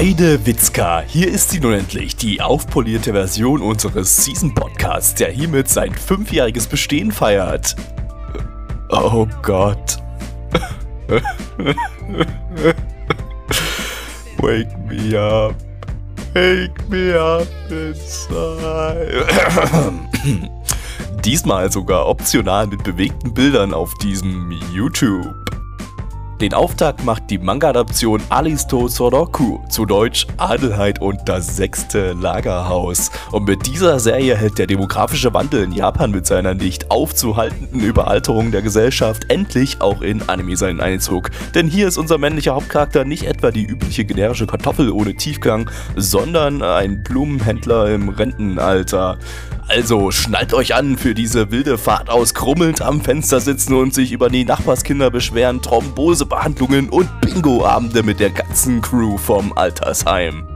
[0.00, 5.68] Heide Witzka, hier ist sie nun endlich, die aufpolierte Version unseres Season Podcasts, der hiermit
[5.68, 7.76] sein fünfjähriges Bestehen feiert.
[8.88, 9.98] Oh Gott.
[14.38, 15.54] Wake me up.
[16.32, 19.26] Wake me up inside.
[21.26, 25.49] Diesmal sogar optional mit bewegten Bildern auf diesem YouTube.
[26.40, 33.10] Den Auftakt macht die Manga-Adaption Alisto Soroku, zu Deutsch Adelheid und das sechste Lagerhaus.
[33.30, 38.52] Und mit dieser Serie hält der demografische Wandel in Japan mit seiner nicht aufzuhaltenden Überalterung
[38.52, 41.30] der Gesellschaft endlich auch in Anime seinen Einzug.
[41.54, 46.62] Denn hier ist unser männlicher Hauptcharakter nicht etwa die übliche generische Kartoffel ohne Tiefgang, sondern
[46.62, 49.18] ein Blumenhändler im Rentenalter.
[49.70, 54.10] Also schnallt euch an für diese wilde Fahrt aus krummelnd am Fenster sitzen und sich
[54.10, 60.49] über die Nachbarskinder beschweren, Thrombosebehandlungen und Bingo-Abende mit der ganzen Crew vom Altersheim.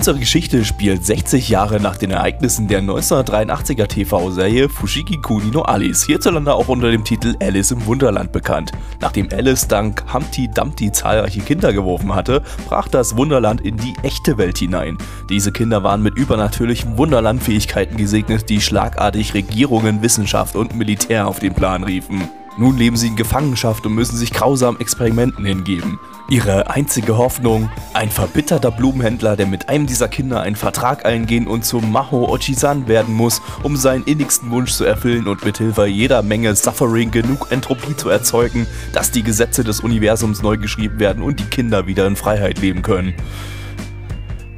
[0.00, 6.06] Unsere Geschichte spielt 60 Jahre nach den Ereignissen der 1983er TV-Serie Fushigi Kuni no Alice,
[6.06, 8.72] hierzulande auch unter dem Titel Alice im Wunderland bekannt.
[9.02, 14.38] Nachdem Alice dank Humpty Dumpty zahlreiche Kinder geworfen hatte, brach das Wunderland in die echte
[14.38, 14.96] Welt hinein.
[15.28, 21.52] Diese Kinder waren mit übernatürlichen Wunderlandfähigkeiten gesegnet, die schlagartig Regierungen, Wissenschaft und Militär auf den
[21.52, 22.22] Plan riefen.
[22.56, 25.98] Nun leben sie in Gefangenschaft und müssen sich grausamen Experimenten hingeben.
[26.30, 27.70] Ihre einzige Hoffnung?
[27.92, 32.86] Ein verbitterter Blumenhändler, der mit einem dieser Kinder einen Vertrag eingehen und zum Maho Ochisan
[32.86, 37.96] werden muss, um seinen innigsten Wunsch zu erfüllen und mithilfe jeder Menge Suffering genug Entropie
[37.96, 42.14] zu erzeugen, dass die Gesetze des Universums neu geschrieben werden und die Kinder wieder in
[42.14, 43.14] Freiheit leben können.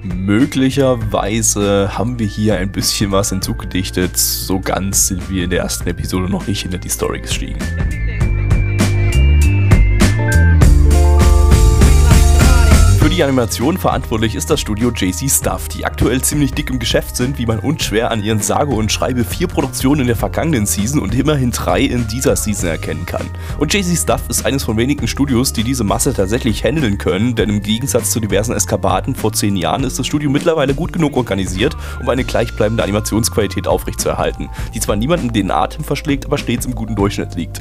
[0.02, 4.18] Möglicherweise haben wir hier ein bisschen was hinzugedichtet.
[4.18, 7.58] So ganz sind wir in der ersten Episode noch nicht hinter die Story gestiegen.
[13.02, 17.16] Für die Animation verantwortlich ist das Studio JC Stuff, die aktuell ziemlich dick im Geschäft
[17.16, 21.00] sind, wie man unschwer an ihren sage und schreibe vier Produktionen in der vergangenen Season
[21.00, 23.28] und immerhin drei in dieser Season erkennen kann.
[23.58, 27.48] Und JC Stuff ist eines von wenigen Studios, die diese Masse tatsächlich handeln können, denn
[27.48, 31.76] im Gegensatz zu diversen Eskapaden vor zehn Jahren ist das Studio mittlerweile gut genug organisiert,
[32.00, 36.94] um eine gleichbleibende Animationsqualität aufrechtzuerhalten, die zwar niemandem den Atem verschlägt, aber stets im guten
[36.94, 37.58] Durchschnitt liegt.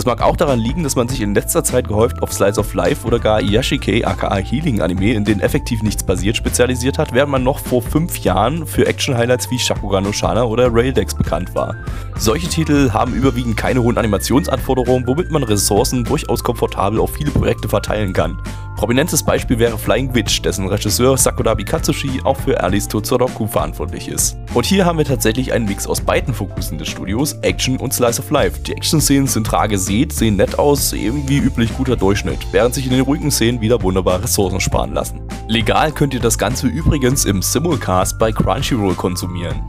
[0.00, 2.72] Das mag auch daran liegen, dass man sich in letzter Zeit gehäuft auf Slice of
[2.72, 7.30] Life oder gar Yashike aka Healing Anime, in denen effektiv nichts passiert, spezialisiert hat, während
[7.30, 11.74] man noch vor fünf Jahren für Action-Highlights wie Shakugan no Shana oder Raildex bekannt war.
[12.16, 17.68] Solche Titel haben überwiegend keine hohen Animationsanforderungen, womit man Ressourcen durchaus komfortabel auf viele Projekte
[17.68, 18.40] verteilen kann.
[18.80, 24.38] Prominentes Beispiel wäre Flying Witch, dessen Regisseur Sakudabi Katsushi auch für Alice Tozoroku verantwortlich ist.
[24.54, 28.20] Und hier haben wir tatsächlich einen Mix aus beiden Fokussen des Studios, Action und Slice
[28.20, 28.58] of Life.
[28.60, 32.86] Die Action-Szenen sind rar gesät, sehen nett aus, eben wie üblich guter Durchschnitt, während sich
[32.86, 35.20] in den ruhigen Szenen wieder wunderbar Ressourcen sparen lassen.
[35.48, 39.60] Legal könnt ihr das Ganze übrigens im Simulcast bei Crunchyroll konsumieren.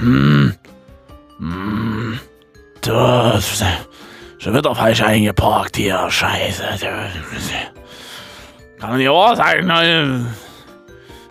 [0.00, 0.54] Hm.
[1.38, 2.18] Hm.
[2.80, 3.62] Das.
[4.38, 6.10] Schon wieder falsch eingeparkt hier.
[6.10, 6.64] Scheiße.
[8.80, 9.66] Kann nicht wahr sein.
[9.66, 10.34] ne?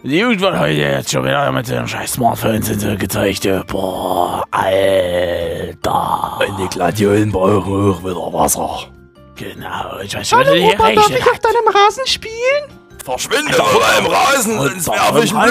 [0.04, 3.48] Die Jugend wird heute jetzt schon wieder mit den scheiß Smartphones und so gezeigt.
[3.68, 6.40] Boah, Alter.
[6.48, 8.88] In die Gladiolen brauchen auch wieder Wasser.
[9.36, 11.44] Genau, ich weiß schon, wie die gerechnet hat.
[11.44, 12.64] deinem Rasen spielen?
[13.04, 15.48] Verschwinde von meinem Rasen, Und sonst werfe ich nach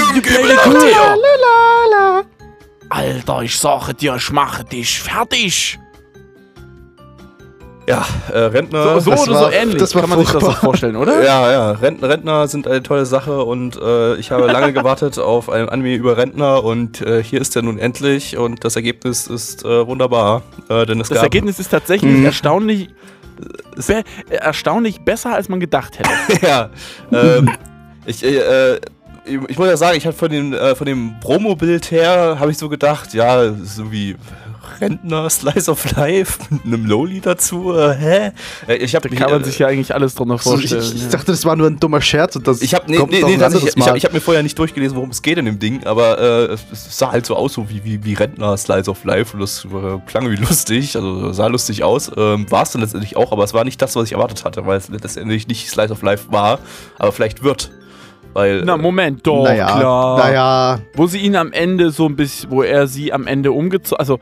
[0.63, 0.79] Kuh?
[0.79, 2.25] dir.
[2.91, 5.79] Alter, ich sage dir, ich mache dich fertig.
[7.89, 8.95] Ja, äh, Rentner.
[8.95, 10.61] So- so das oder war- so ähnlich, das kann man sich das furchtbar.
[10.61, 11.23] so vorstellen, oder?
[11.25, 11.71] Ja, ja.
[11.73, 15.95] Rentner, Rentner sind eine tolle Sache und äh, ich habe lange gewartet auf ein Anime
[15.95, 20.43] über Rentner und äh, hier ist er nun endlich und das Ergebnis ist äh, wunderbar.
[20.69, 22.25] Äh, denn es Das gab, Ergebnis ist tatsächlich Mhm.
[22.27, 22.91] erstaunlich,
[23.87, 26.11] be erstaunlich besser, als man gedacht hätte.
[26.47, 26.69] ja,
[27.13, 27.51] ähm,
[28.05, 28.77] ich, äh,
[29.25, 32.59] ich, ich muss ja sagen, ich hatte von dem, von dem Promo-Bild her, habe ich
[32.59, 34.17] so gedacht, ja, so wie
[34.81, 38.31] Rentner, Slice of Life, mit einem Loli dazu, äh, hä?
[38.67, 40.97] Äh, Ich habe Da kann man sich ja eigentlich alles drunter So, ich, vorstellen.
[40.97, 41.09] ich ja.
[41.11, 43.35] dachte, das war nur ein dummer Scherz und das Ich habe nee, kommt nee, nee,
[43.35, 43.89] ich, ich, Mal.
[43.89, 46.53] hab, ich hab mir vorher nicht durchgelesen, worum es geht in dem Ding, aber äh,
[46.53, 49.41] es, es sah halt so aus, so wie, wie, wie Rentner Slice of Life und
[49.41, 52.11] das äh, klang wie lustig, also sah lustig aus.
[52.17, 54.67] Ähm, war es dann letztendlich auch, aber es war nicht das, was ich erwartet hatte,
[54.67, 56.59] weil es letztendlich nicht Slice of Life war,
[56.99, 57.71] aber vielleicht wird.
[58.35, 60.19] Weil, Na, Moment, doch, naja, klar.
[60.19, 63.99] naja, Wo sie ihn am Ende so ein bisschen, wo er sie am Ende umgezogen,
[63.99, 64.21] also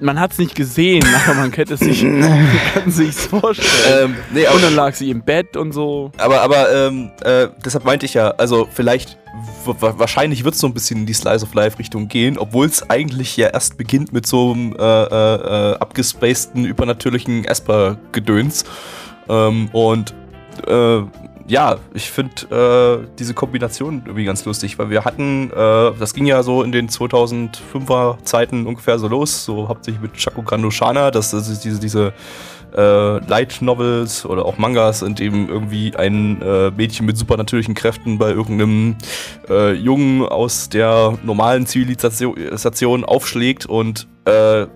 [0.00, 2.02] man hat es nicht gesehen, aber man könnte es sich,
[2.74, 4.14] kann sich's vorstellen.
[4.14, 6.12] ähm, nee, und dann lag sie im Bett und so.
[6.18, 9.18] aber, aber ähm, äh, deshalb meinte ich ja, also vielleicht,
[9.64, 12.88] wahrscheinlich wird es so ein bisschen in die Slice of Life Richtung gehen, obwohl es
[12.88, 18.64] eigentlich ja erst beginnt mit so einem äh, äh, äh, abgespaceden, übernatürlichen Esper-Gedöns.
[19.28, 20.14] Ähm, und
[20.66, 21.02] äh,
[21.48, 26.26] ja, ich finde äh, diese Kombination irgendwie ganz lustig, weil wir hatten, äh, das ging
[26.26, 31.10] ja so in den 2005er Zeiten ungefähr so los, so hauptsächlich mit Shakugan no Shana,
[31.10, 32.12] dass das diese, diese
[32.76, 38.18] äh, Light Novels oder auch Mangas, in dem irgendwie ein äh, Mädchen mit supernatürlichen Kräften
[38.18, 38.96] bei irgendeinem
[39.48, 44.66] äh, Jungen aus der normalen Zivilisation aufschlägt und äh,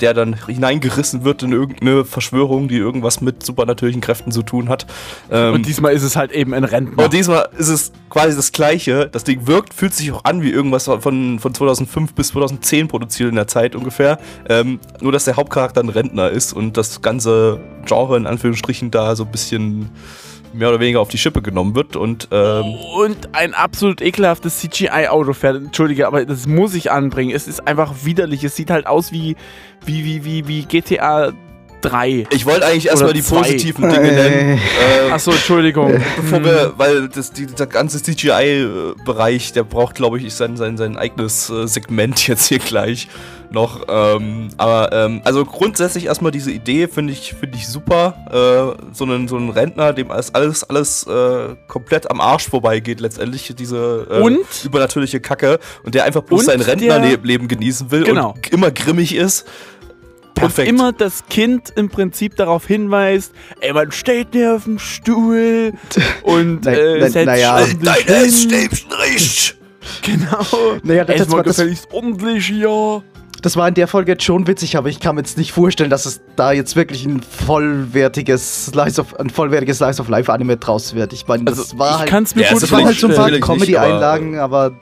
[0.00, 4.86] der dann hineingerissen wird in irgendeine Verschwörung, die irgendwas mit supernatürlichen Kräften zu tun hat.
[5.30, 7.04] Ähm, Und diesmal ist es halt eben ein Rentner.
[7.04, 9.08] und diesmal ist es quasi das gleiche.
[9.10, 13.28] Das Ding wirkt, fühlt sich auch an wie irgendwas von, von 2005 bis 2010 produziert
[13.30, 14.18] in der Zeit ungefähr.
[14.48, 19.16] Ähm, nur, dass der Hauptcharakter ein Rentner ist und das ganze Genre in Anführungsstrichen da
[19.16, 19.90] so ein bisschen
[20.52, 21.96] mehr oder weniger auf die Schippe genommen wird.
[21.96, 25.56] Und ähm, und ein absolut ekelhaftes CGI-Auto fährt.
[25.56, 27.34] Entschuldige, aber das muss ich anbringen.
[27.34, 28.44] Es ist einfach widerlich.
[28.44, 29.36] Es sieht halt aus wie,
[29.84, 31.32] wie, wie, wie, wie GTA
[31.80, 32.26] 3.
[32.30, 33.38] ich wollte eigentlich erstmal die zwei.
[33.38, 34.58] positiven Dinge nennen.
[34.58, 35.92] Äh, Achso, Entschuldigung.
[36.16, 40.96] Bevor wir, weil das, die, der ganze CGI-Bereich, der braucht, glaube ich, sein, sein, sein
[40.96, 43.08] eigenes äh, Segment jetzt hier gleich
[43.52, 43.80] noch.
[43.88, 48.14] Ähm, aber ähm, also grundsätzlich erstmal diese Idee finde ich, finde ich super.
[48.30, 53.00] Äh, so, einen, so einen Rentner, dem alles, alles, alles äh, komplett am Arsch vorbeigeht,
[53.00, 54.38] letztendlich diese äh, Und?
[54.64, 58.32] übernatürliche Kacke und der einfach bloß Und sein Rentnerleben genießen will Genau.
[58.32, 59.46] und immer grimmig ist.
[60.40, 60.68] Und Perfekt.
[60.68, 65.72] immer das Kind im Prinzip darauf hinweist, ey, man steht nicht auf dem Stuhl
[66.22, 67.60] und Nein, äh, nein, setzt naja.
[67.82, 68.14] Dein hin.
[68.14, 69.56] Essstäbchen riecht.
[70.02, 70.46] Genau.
[70.82, 73.02] Naja, das- das mal war das- gefälligst ordentlich hier.
[73.42, 75.90] das war in der Folge jetzt schon witzig, aber ich kann mir jetzt nicht vorstellen,
[75.90, 80.56] dass es da jetzt wirklich ein vollwertiges Slice of, ein vollwertiges Slice of Life Anime
[80.58, 81.12] draus wird.
[81.12, 82.76] Ich meine, das Also, war ich halt, kann es mir Ja, gut es das ist
[82.76, 84.72] waren halt so ein paar nicht, Comedy-Einlagen, aber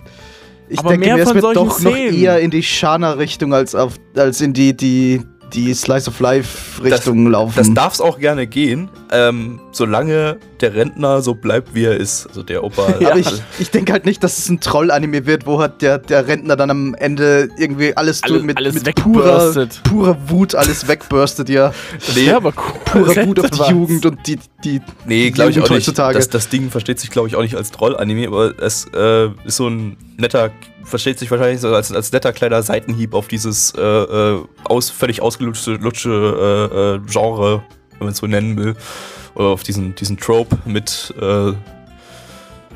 [0.69, 3.95] ich Aber denke mehr mir, es wird doch noch eher in die Shana-Richtung als, auf,
[4.17, 5.23] als in die, die,
[5.53, 7.55] die Slice of Life-Richtung laufen.
[7.57, 12.27] Das darf es auch gerne gehen, ähm, solange der Rentner so bleibt, wie er ist.
[12.29, 12.87] Also der Opa.
[13.01, 13.11] Ja.
[13.11, 16.27] Aber ich, ich denke halt nicht, dass es ein Troll-Anime wird, wo halt der, der
[16.27, 20.89] Rentner dann am Ende irgendwie alles, Alles- tut mit, alles mit purer, purer Wut alles
[20.89, 21.73] wegburstet, ja.
[22.15, 23.05] nee, Ja, aber cool.
[23.05, 23.71] Purer Wut auf die Was?
[23.71, 25.71] Jugend und die, die nee glaube ich auch nicht.
[25.71, 26.17] heutzutage.
[26.19, 29.57] Das, das Ding versteht sich, glaube ich, auch nicht als Troll-Anime, aber es äh, ist
[29.57, 30.51] so ein netter,
[30.89, 35.23] versteht sich wahrscheinlich so als, als netter kleiner Seitenhieb auf dieses äh, äh, aus, völlig
[35.23, 37.63] ausgelutschte lutsche, äh, äh, Genre,
[37.93, 38.75] wenn man es so nennen will.
[39.35, 41.57] Oder auf diesen, diesen Trope mit, äh, den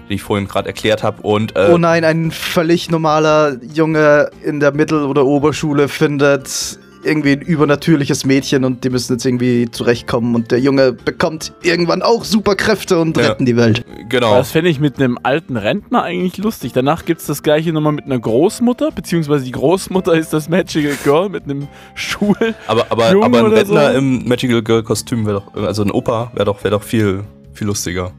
[0.09, 1.23] ich vorhin gerade erklärt habe.
[1.23, 7.33] Und äh, Oh nein, ein völlig normaler Junge in der Mittel- oder Oberschule findet irgendwie
[7.33, 12.25] ein übernatürliches Mädchen und die müssen jetzt irgendwie zurechtkommen und der Junge bekommt irgendwann auch
[12.25, 13.29] Superkräfte und Ja.
[13.29, 13.85] retten die Welt.
[14.09, 14.37] genau.
[14.37, 16.73] Das fände ich mit einem alten Rentner eigentlich lustig.
[16.73, 20.97] Danach gibt es das gleiche nochmal mit einer Großmutter, beziehungsweise die Großmutter ist das Magical
[21.05, 22.37] Girl mit einem Schul.
[22.67, 23.99] Aber, aber, aber ein Rentner so?
[23.99, 27.67] im Magical Girl Kostüm wäre doch, also ein Opa wäre doch, wär doch viel, viel
[27.67, 28.13] lustiger.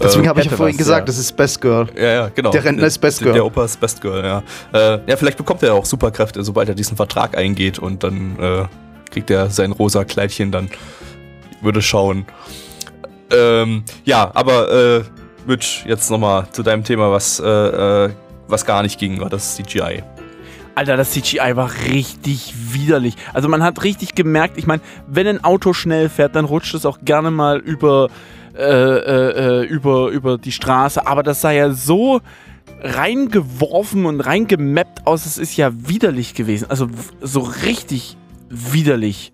[0.00, 1.04] Deswegen Äh, habe ich ja vorhin was, gesagt, ja.
[1.06, 1.88] das ist Best Girl.
[1.96, 2.50] ja, ja, genau.
[2.50, 3.32] Der Rentner ist Best Girl.
[3.32, 4.42] Der Opa ist Best Girl, ja.
[4.72, 8.64] Äh, ja, vielleicht bekommt er auch Superkräfte, sobald er diesen Vertrag eingeht und dann äh,
[9.10, 10.70] kriegt er sein rosa Kleidchen dann.
[11.60, 12.26] Würde schauen.
[13.30, 15.02] Ähm, ja, aber äh,
[15.46, 18.10] Mitch, jetzt nochmal zu deinem Thema, was, äh, äh,
[18.46, 20.02] was gar nicht ging, war das CGI.
[20.74, 23.16] Alter, das CGI war richtig widerlich.
[23.34, 26.86] Also man hat richtig gemerkt, ich meine, wenn ein Auto schnell fährt, dann rutscht es
[26.86, 28.08] auch gerne mal über,
[28.58, 31.06] äh, äh, äh, über, über die Straße.
[31.06, 32.20] Aber das sah ja so
[32.80, 36.68] reingeworfen und reingemappt aus, es ist ja widerlich gewesen.
[36.68, 36.88] Also
[37.20, 38.16] so richtig
[38.48, 39.32] widerlich.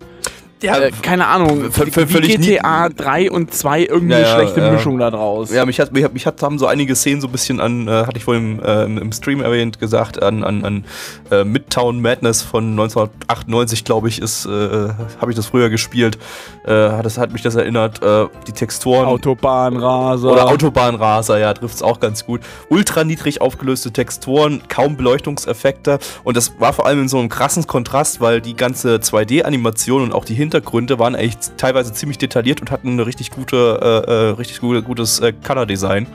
[0.65, 4.71] Ja, äh, keine Ahnung, nie- GTA 3 und 2 irgendwie Ja, eine ja, schlechte.
[4.71, 5.51] Mischung da draus.
[5.51, 7.91] Ja, mich hat, mich mich hat haben so einige Szenen so ein bisschen an, äh,
[7.91, 10.85] hatte ich vorhin äh, im, Stream erwähnt, gesagt, an, an, an
[11.31, 16.17] äh, Midtown Madness von 1998, glaube ich, ist, äh, habe ich das früher gespielt.
[16.65, 18.01] Äh, hat, das, hat mich das erinnert.
[18.03, 19.05] Äh, die Texturen.
[19.05, 20.31] Autobahnraser.
[20.31, 22.41] Oder Autobahnraser, ja, trifft es auch ganz gut.
[22.69, 25.99] Ultra niedrig aufgelöste Texturen, kaum Beleuchtungseffekte.
[26.23, 30.13] Und das war vor allem in so einem krassen Kontrast, weil die ganze 2D-Animation und
[30.13, 30.54] auch die Hintergründe
[30.99, 35.19] waren eigentlich teilweise ziemlich detailliert und hatten eine richtig gute, äh, äh, richtig gute, gutes
[35.19, 36.07] äh, Color-Design.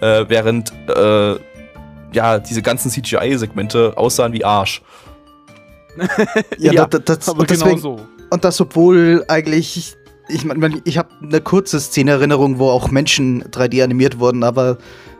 [0.00, 1.36] Äh, während äh,
[2.12, 4.82] ja, diese ganzen CGI-Segmente aussahen wie Arsch.
[6.58, 8.00] Ja, Ja, da- da- das, aber und genau deswegen, so.
[8.30, 9.96] Und das, obwohl eigentlich.
[10.28, 14.76] Ich meine, ich habe eine kurze Szene-Erinnerung, wo auch Menschen 3D animiert wurden, aber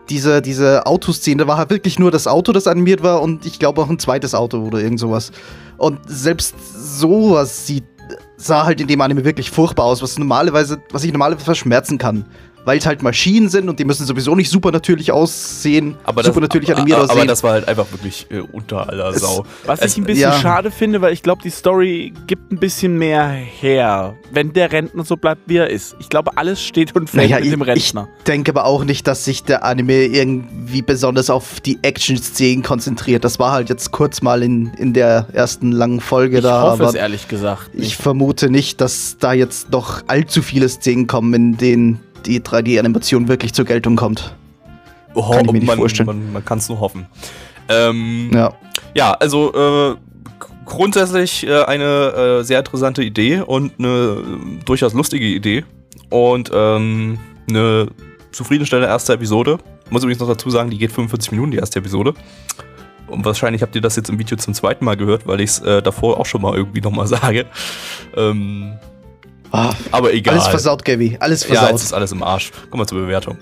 [0.09, 3.61] diese, diese Autoszene, da war halt wirklich nur das Auto, das animiert war und ich
[3.61, 5.31] glaube auch ein zweites Auto oder irgend sowas.
[5.79, 7.85] Und selbst sowas sieht,
[8.37, 12.27] sah halt in dem Anime wirklich furchtbar aus, was normalerweise, was ich normalerweise verschmerzen kann.
[12.67, 16.41] Weil es halt Maschinen sind und die müssen sowieso nicht super natürlich aussehen, Aber super
[16.41, 17.21] das, natürlich animiert aber, aussehen.
[17.21, 19.47] aber das war halt einfach wirklich äh, unter aller Es- Sau.
[19.65, 20.33] Was Es- ich ein bisschen ja.
[20.33, 25.05] schade finde, weil ich glaube, die Story gibt ein bisschen mehr her, wenn der Rentner
[25.05, 25.97] so bleibt, wie er ist.
[26.01, 28.09] Ich glaube, alles steht und fällt Naja, mit dem ich, Rentner.
[28.19, 33.25] ich denke aber auch nicht, dass sich der Anime irgendwie besonders auf die Action-Szenen konzentriert.
[33.25, 36.83] Das war halt jetzt kurz mal in, in der ersten langen Folge Ich da, hoffe
[36.83, 37.71] aber es ehrlich gesagt.
[37.75, 37.97] ich Nicht.
[37.97, 43.53] vermute nicht, dass da jetzt noch allzu viele Szenen kommen, in denen die 3D-Animation wirklich
[43.53, 44.35] zur Geltung kommt.
[45.15, 46.07] Oh, Kann ich mir nicht man, vorstellen.
[46.07, 47.07] Man, man kann es nur hoffen.
[47.69, 48.53] Ähm, Ja.
[48.95, 49.97] Ja, also äh,
[50.65, 55.65] grundsätzlich äh, eine äh, sehr interessante Idee und eine äh, durchaus lustige Idee
[56.11, 57.19] und ähm,
[57.49, 57.89] eine
[58.33, 59.59] zufriedenstellende erste Episode.
[59.91, 62.15] Muss übrigens noch dazu sagen, die geht 45 Minuten, die erste Episode.
[63.07, 65.59] Und wahrscheinlich habt ihr das jetzt im Video zum zweiten Mal gehört, weil ich es
[65.61, 67.47] äh, davor auch schon mal irgendwie nochmal sage.
[68.17, 68.75] Ähm,
[69.53, 70.35] Ah, aber egal.
[70.35, 71.17] alles versaut, Gaby.
[71.21, 71.71] Alles ja, versaut.
[71.71, 72.51] jetzt ist alles im Arsch.
[72.71, 73.39] Kommen wir zur Bewertung.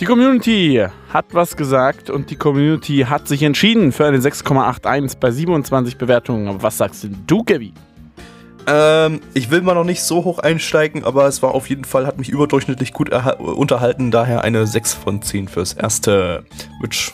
[0.00, 5.30] Die Community hat was gesagt und die Community hat sich entschieden für eine 6,81 bei
[5.30, 6.48] 27 Bewertungen.
[6.48, 7.72] Aber was sagst denn du, Gaby?
[8.66, 12.06] Ähm, ich will mal noch nicht so hoch einsteigen, aber es war auf jeden Fall,
[12.06, 16.44] hat mich überdurchschnittlich gut erha- unterhalten, daher eine 6 von 10 fürs erste.
[16.80, 17.12] Which,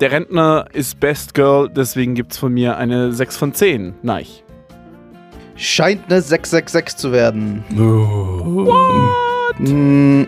[0.00, 3.94] Der Rentner ist Best Girl, deswegen gibt's von mir eine 6 von 10.
[4.02, 4.24] Nein.
[5.56, 7.64] Scheint eine 666 zu werden.
[7.78, 8.72] oh.
[9.58, 10.26] Hm,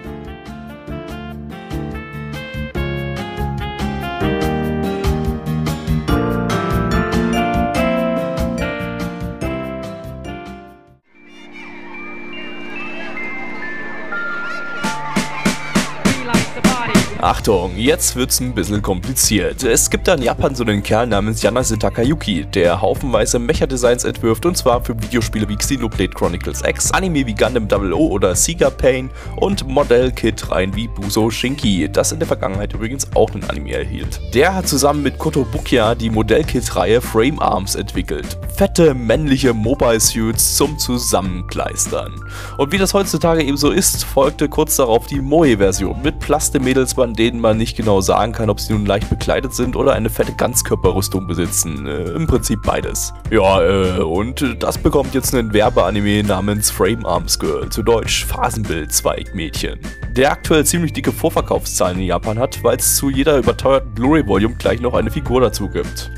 [17.29, 19.63] Achtung, jetzt wird's ein bisschen kompliziert.
[19.63, 24.47] Es gibt da in Japan so einen Kerl namens Yanase Takayuki, der haufenweise Mecha-Designs entwirft
[24.47, 29.11] und zwar für Videospiele wie Xenoblade Chronicles X, Anime wie Gundam 00 oder Sega Pain
[29.37, 34.23] und Modell-Kit-Reihen wie Buso Shinki, das in der Vergangenheit übrigens auch einen Anime erhielt.
[34.33, 38.39] Der hat zusammen mit Kotobukiya die Modell-Kit-Reihe Frame Arms entwickelt.
[38.57, 42.15] Fette männliche Mobile-Suits zum Zusammenkleistern.
[42.57, 47.41] Und wie das heutzutage eben so ist, folgte kurz darauf die Moe-Version mit Plaste-Mädels, denen
[47.41, 51.27] man nicht genau sagen kann, ob sie nun leicht bekleidet sind oder eine fette Ganzkörperrüstung
[51.27, 51.87] besitzen.
[51.87, 53.13] Äh, Im Prinzip beides.
[53.31, 58.93] Ja, äh, und das bekommt jetzt einen Werbeanime namens Frame Arms Girl, zu Deutsch Phasenbild
[58.93, 59.81] Zweigmädchen.
[60.13, 64.81] Der aktuell ziemlich dicke Vorverkaufszahlen in Japan hat, weil es zu jeder überteuerten Blu-ray-Volume gleich
[64.81, 66.11] noch eine Figur dazu gibt.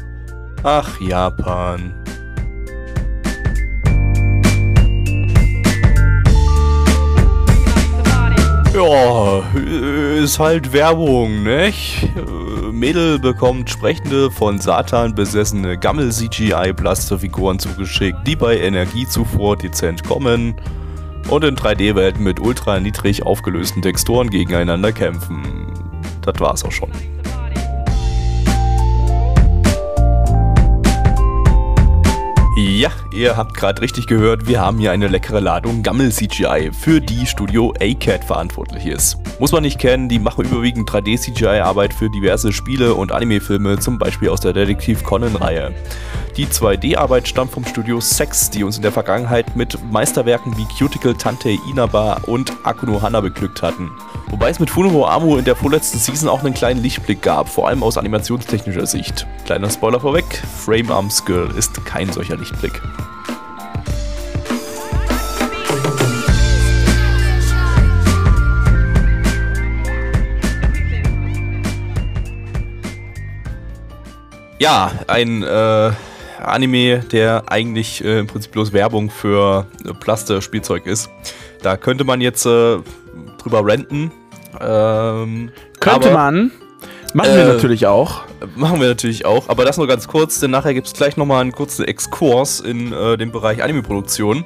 [0.63, 2.00] Ach, Japan.
[8.81, 9.43] Ja,
[10.17, 12.09] ist halt Werbung, nicht?
[12.73, 20.55] Mädel bekommt sprechende, von Satan besessene Gammel-CGI-Blasterfiguren zugeschickt, die bei Energiezufuhr dezent kommen
[21.29, 25.43] und in 3D-Welten mit ultra niedrig aufgelösten Texturen gegeneinander kämpfen.
[26.23, 26.91] Das war's auch schon.
[32.61, 37.25] Ja, ihr habt gerade richtig gehört, wir haben hier eine leckere Ladung Gammel-CGI, für die
[37.25, 39.17] Studio ACAT verantwortlich ist.
[39.39, 44.29] Muss man nicht kennen, die machen überwiegend 3D-CGI-Arbeit für diverse Spiele und Anime-Filme, zum Beispiel
[44.29, 45.75] aus der Detektiv Conan-Reihe.
[46.37, 51.17] Die 2D-Arbeit stammt vom Studio Sex, die uns in der Vergangenheit mit Meisterwerken wie Cuticle
[51.17, 53.91] Tante Inaba und Akuno Hana beglückt hatten.
[54.29, 57.69] Wobei es mit Funero Amo in der vorletzten Season auch einen kleinen Lichtblick gab, vor
[57.69, 59.27] allem aus animationstechnischer Sicht.
[59.45, 60.25] Kleiner Spoiler vorweg,
[60.65, 62.81] Frame Arms Girl ist kein solcher Lichtblick.
[74.61, 75.91] Ja, ein, äh,
[76.41, 81.11] Anime, der eigentlich äh, im Prinzip bloß Werbung für äh, Plaste-Spielzeug ist.
[81.63, 82.79] Da könnte man jetzt äh,
[83.39, 84.11] drüber renten.
[84.61, 86.51] Ähm, Könnte man.
[87.13, 88.23] Machen wir Äh, natürlich auch.
[88.57, 91.41] Machen wir natürlich auch, aber das nur ganz kurz, denn nachher gibt es gleich nochmal
[91.43, 94.45] einen kurzen Exkurs in äh, den Bereich Anime-Produktion,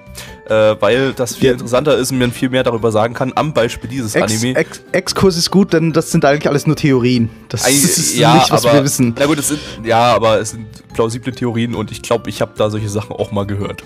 [0.48, 1.52] äh, weil das viel Ja.
[1.52, 4.56] interessanter ist und man viel mehr darüber sagen kann am Beispiel dieses Ex, Anime.
[4.58, 7.28] Ex, Exkurs ist gut, denn das sind eigentlich alles nur Theorien.
[7.50, 9.14] Das Eigentlich- ist nicht, was aber, wir wissen.
[9.18, 12.52] Na gut, es sind, ja, aber es sind plausible Theorien und ich glaube, ich habe
[12.56, 13.82] da solche Sachen auch mal gehört.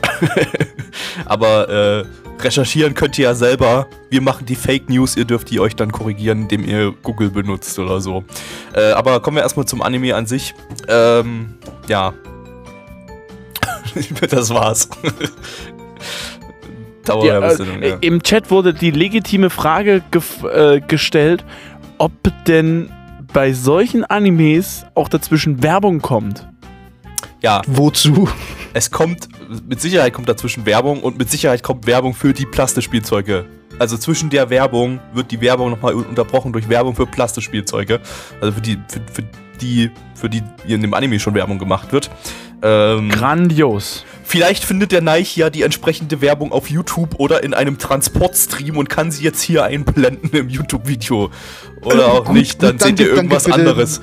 [1.27, 2.05] aber äh,
[2.45, 3.87] recherchieren könnt ihr ja selber.
[4.11, 7.79] Wir machen die Fake News, ihr dürft die euch dann korrigieren, indem ihr Google benutzt
[7.79, 8.25] oder so.
[8.75, 10.55] Äh, aber kommen wir erstmal zum Anime an sich.
[10.89, 11.55] Ähm,
[11.89, 12.15] ja.
[14.31, 14.89] das war's.
[17.05, 17.97] Dauert Ja, ein äh, bisschen, ja.
[18.01, 20.03] Im Chat wurde die legitime Frage
[20.53, 21.45] äh, gestellt,
[21.99, 22.13] ob
[22.47, 22.91] denn
[23.33, 26.47] bei solchen Animes auch dazwischen Werbung kommt.
[27.43, 28.29] ja, Wozu?
[28.75, 29.29] Es kommt,
[29.69, 33.47] mit Sicherheit kommt dazwischen Werbung und mit Sicherheit kommt Werbung für die Plastispielzeuge.
[33.79, 38.01] Also zwischen der Werbung wird die Werbung nochmal unterbrochen durch Werbung für Plastispielzeuge.
[38.41, 39.25] Also für die, für, für
[39.61, 42.11] die, für die in dem Anime schon Werbung gemacht wird.
[42.61, 44.05] Ähm, Grandios.
[44.25, 48.89] vielleicht findet der Nike ja die entsprechende Werbung auf YouTube oder in einem Transportstream und
[48.91, 51.31] kann sie jetzt hier einblenden im YouTube-Video.
[51.83, 54.01] Oder auch Gut, nicht, dann gut, seht danke- ihr irgendwas danke für den- anderes.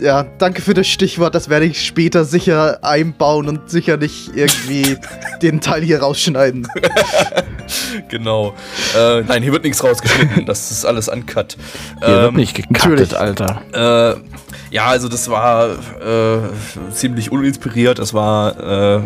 [0.00, 1.34] Ja, danke für das Stichwort.
[1.34, 4.96] Das werde ich später sicher einbauen und sicher nicht irgendwie
[5.42, 6.66] den Teil hier rausschneiden.
[8.08, 8.54] Genau.
[8.98, 10.44] Äh, nein, hier wird nichts rausgeschnitten.
[10.44, 11.56] Das ist alles uncut.
[12.00, 13.14] Hier wird Ähm, nicht gekattet.
[13.14, 13.62] Alter.
[13.72, 16.38] Äh, ja, also das war äh,
[16.92, 18.00] ziemlich uninspiriert.
[18.00, 19.00] Es war äh,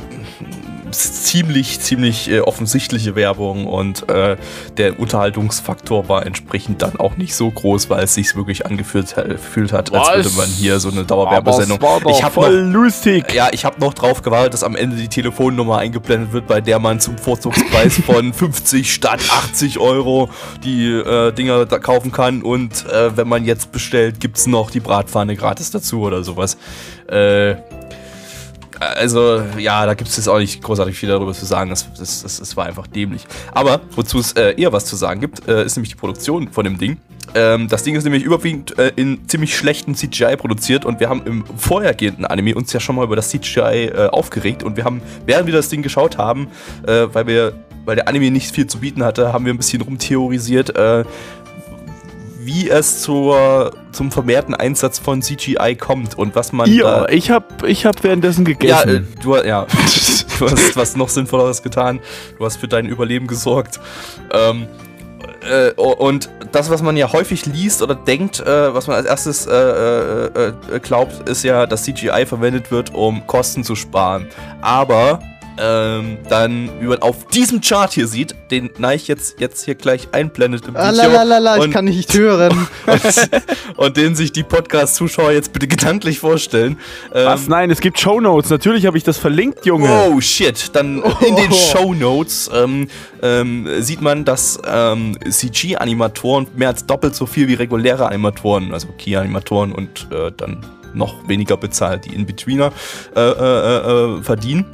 [0.99, 4.37] ziemlich, ziemlich äh, offensichtliche Werbung und äh,
[4.77, 9.29] der Unterhaltungsfaktor war entsprechend dann auch nicht so groß, weil es sich wirklich angefühlt, äh,
[9.29, 10.17] gefühlt hat, als Was?
[10.17, 11.79] würde man hier so eine Dauerwerbesendung.
[11.79, 13.33] Aber es war doch Ich habe voll noch lustig.
[13.33, 16.79] ja, ich habe noch drauf gewartet, dass am Ende die Telefonnummer eingeblendet wird, bei der
[16.79, 20.29] man zum Vorzugspreis von 50 statt 80 Euro
[20.65, 22.43] die äh, Dinger da kaufen kann.
[22.43, 26.57] Und äh, wenn man jetzt bestellt, gibt's noch die Bratpfanne gratis dazu oder sowas.
[27.09, 27.57] Äh,
[28.81, 31.71] also, ja, da gibt es jetzt auch nicht großartig viel darüber zu sagen.
[31.71, 33.27] Das, das, das, das war einfach dämlich.
[33.53, 36.65] Aber wozu es äh, eher was zu sagen gibt, äh, ist nämlich die Produktion von
[36.65, 36.99] dem Ding.
[37.35, 41.23] Ähm, das Ding ist nämlich überwiegend äh, in ziemlich schlechten CGI produziert und wir haben
[41.25, 45.03] im vorhergehenden Anime uns ja schon mal über das CGI äh, aufgeregt und wir haben,
[45.27, 46.49] während wir das Ding geschaut haben,
[46.87, 49.81] äh, weil wir, weil der Anime nicht viel zu bieten hatte, haben wir ein bisschen
[49.81, 51.05] rumtheorisiert, äh,
[52.45, 57.31] wie es zur, zum vermehrten Einsatz von CGI kommt und was man Ja, da ich
[57.31, 58.89] hab, ich hab währenddessen gegessen.
[58.89, 59.67] ja, äh, du, ja.
[60.39, 62.01] du hast was noch Sinnvolleres getan.
[62.39, 63.81] Du hast für dein Überleben gesorgt.
[64.33, 64.67] Ähm,
[65.49, 69.47] äh, und das, was man ja häufig liest oder denkt, äh, was man als erstes
[69.47, 74.27] äh, äh, äh, glaubt, ist ja, dass CGI verwendet wird, um Kosten zu sparen.
[74.61, 75.21] Aber
[75.59, 80.09] ähm, dann, wie man auf diesem Chart hier sieht, den Nike jetzt, jetzt hier gleich
[80.13, 81.03] einblendet im Ah, Video.
[81.05, 82.67] la, la, la, la, ich und- kann nicht hören.
[82.87, 86.79] und, und den sich die Podcast-Zuschauer jetzt bitte gedanklich vorstellen.
[87.15, 87.47] Ähm, Was?
[87.49, 88.51] Nein, es gibt Shownotes.
[88.51, 89.89] Natürlich habe ich das verlinkt, Junge.
[90.09, 91.55] Oh shit, dann in den Oh.
[91.55, 92.89] Show Notes ähm,
[93.23, 98.89] ähm, sieht man, dass ähm, CG-Animatoren mehr als doppelt so viel wie reguläre Animatoren, also
[98.99, 100.65] Key-Animatoren und äh, dann
[100.95, 102.73] noch weniger bezahlt, die In-Betweener,
[103.17, 104.65] äh, äh, äh, verdienen.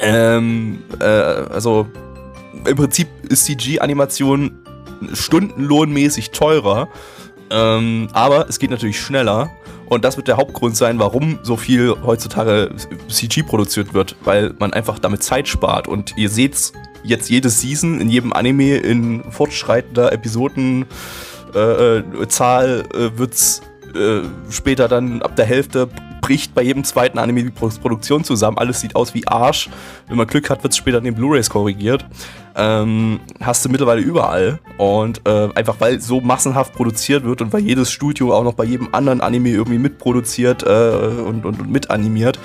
[0.00, 1.86] Ähm, äh, also
[2.66, 4.64] im Prinzip ist CG-Animation
[5.12, 6.88] stundenlohnmäßig teurer,
[7.50, 9.50] ähm, aber es geht natürlich schneller.
[9.86, 12.70] Und das wird der Hauptgrund sein, warum so viel heutzutage
[13.08, 15.88] CG produziert wird, weil man einfach damit Zeit spart.
[15.88, 20.86] Und ihr seht's jetzt jede Season in jedem Anime in fortschreitender Episodenzahl
[21.54, 23.62] äh, äh, äh, wird's
[23.94, 25.88] äh, später dann ab der Hälfte
[26.28, 28.58] bricht bei jedem zweiten Anime die Pro- Produktion zusammen.
[28.58, 29.70] Alles sieht aus wie Arsch.
[30.08, 32.04] Wenn man Glück hat, wird es später in den Blu-rays korrigiert.
[32.54, 34.58] Ähm, hast du mittlerweile überall.
[34.76, 38.64] Und äh, einfach weil so massenhaft produziert wird und weil jedes Studio auch noch bei
[38.64, 42.38] jedem anderen Anime irgendwie mitproduziert äh, und, und, und mitanimiert.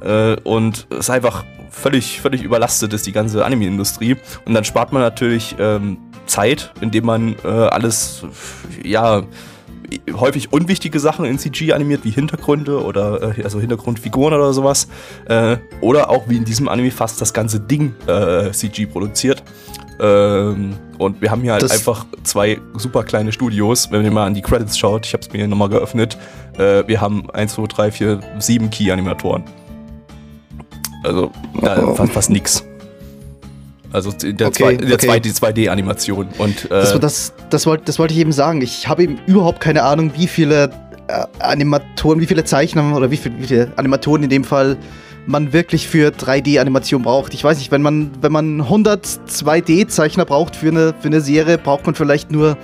[0.00, 4.16] Äh, und es einfach völlig, völlig überlastet ist, die ganze Anime-Industrie.
[4.46, 8.24] Und dann spart man natürlich ähm, Zeit, indem man äh, alles,
[8.82, 9.22] ja,
[10.14, 14.88] häufig unwichtige Sachen in CG animiert, wie Hintergründe oder äh, also Hintergrundfiguren oder sowas.
[15.26, 19.42] Äh, oder auch wie in diesem Anime fast das ganze Ding äh, CG produziert.
[20.00, 23.90] Ähm, und wir haben hier halt Das- einfach zwei super kleine Studios.
[23.90, 26.16] Wenn ihr mal an die Credits schaut, ich habe es mir nochmal geöffnet.
[26.56, 29.44] Äh, wir haben 1, 2, 3, 4, 7 Key-Animatoren.
[31.04, 31.30] Also
[31.62, 31.94] da Oh.
[31.94, 32.64] fast, fast nix.
[33.92, 35.10] Also in der, Okay, zwei, in der okay.
[35.10, 36.28] 2D 2D-Animation.
[36.38, 38.62] Und äh, Das, das, das, wollte, das wollte ich eben sagen.
[38.62, 40.70] Ich habe eben überhaupt keine Ahnung, wie viele
[41.08, 44.76] äh, Animatoren, wie viele Zeichner oder wie, viel, wie viele Animatoren in dem Fall
[45.26, 47.34] man wirklich für 3D-Animation braucht.
[47.34, 51.58] Ich weiß nicht, wenn man, wenn man 100 2D-Zeichner braucht für eine, für eine Serie,
[51.58, 52.56] braucht man vielleicht nur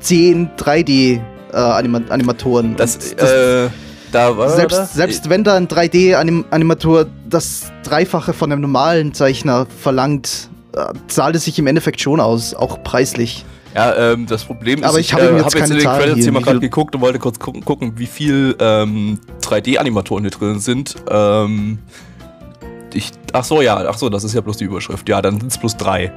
[0.00, 2.74] 10 3D-Animatoren.
[2.76, 3.68] Das, äh,
[4.10, 4.94] da war selbst, das?
[4.94, 10.47] selbst wenn da ein 3D-Animator das Dreifache von einem normalen Zeichner verlangt, äh,
[11.08, 13.44] zahlt es sich im Endeffekt schon aus, auch preislich.
[13.74, 16.02] Ja, ähm, das Problem ist, Aber ich habe äh, jetzt hab jetzt in den Zahlen
[16.02, 20.30] Credits hier, mal gerade geguckt und wollte kurz gucken, gucken wie viel ähm, 3D-Animatoren hier
[20.30, 20.96] drin sind.
[21.10, 21.78] Ähm,
[22.94, 25.08] ich, ach so, ja, ach so, das ist ja bloß die Überschrift.
[25.08, 26.12] Ja, dann sind es bloß drei.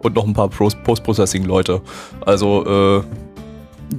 [0.00, 1.80] Und noch ein paar Post-Processing-Leute.
[2.24, 3.02] Also, äh,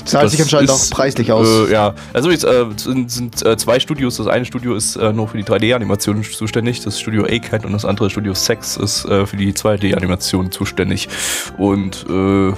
[0.05, 1.47] Zahlt sich Das anscheinend ist, auch preislich aus.
[1.47, 4.17] Äh, ja, also jetzt äh, sind, sind äh, zwei Studios.
[4.17, 6.81] Das eine Studio ist äh, nur für die 3D-Animation zuständig.
[6.83, 11.09] Das Studio A-Cat und das andere Studio Sex ist äh, für die 2D-Animation zuständig.
[11.57, 12.49] Und äh,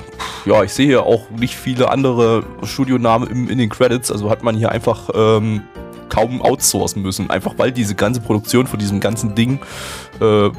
[0.49, 4.11] ja, ich sehe hier auch nicht viele andere Studionamen im, in den Credits.
[4.11, 5.61] Also hat man hier einfach ähm,
[6.09, 7.29] kaum outsourcen müssen.
[7.29, 9.59] Einfach weil diese ganze Produktion von diesem ganzen Ding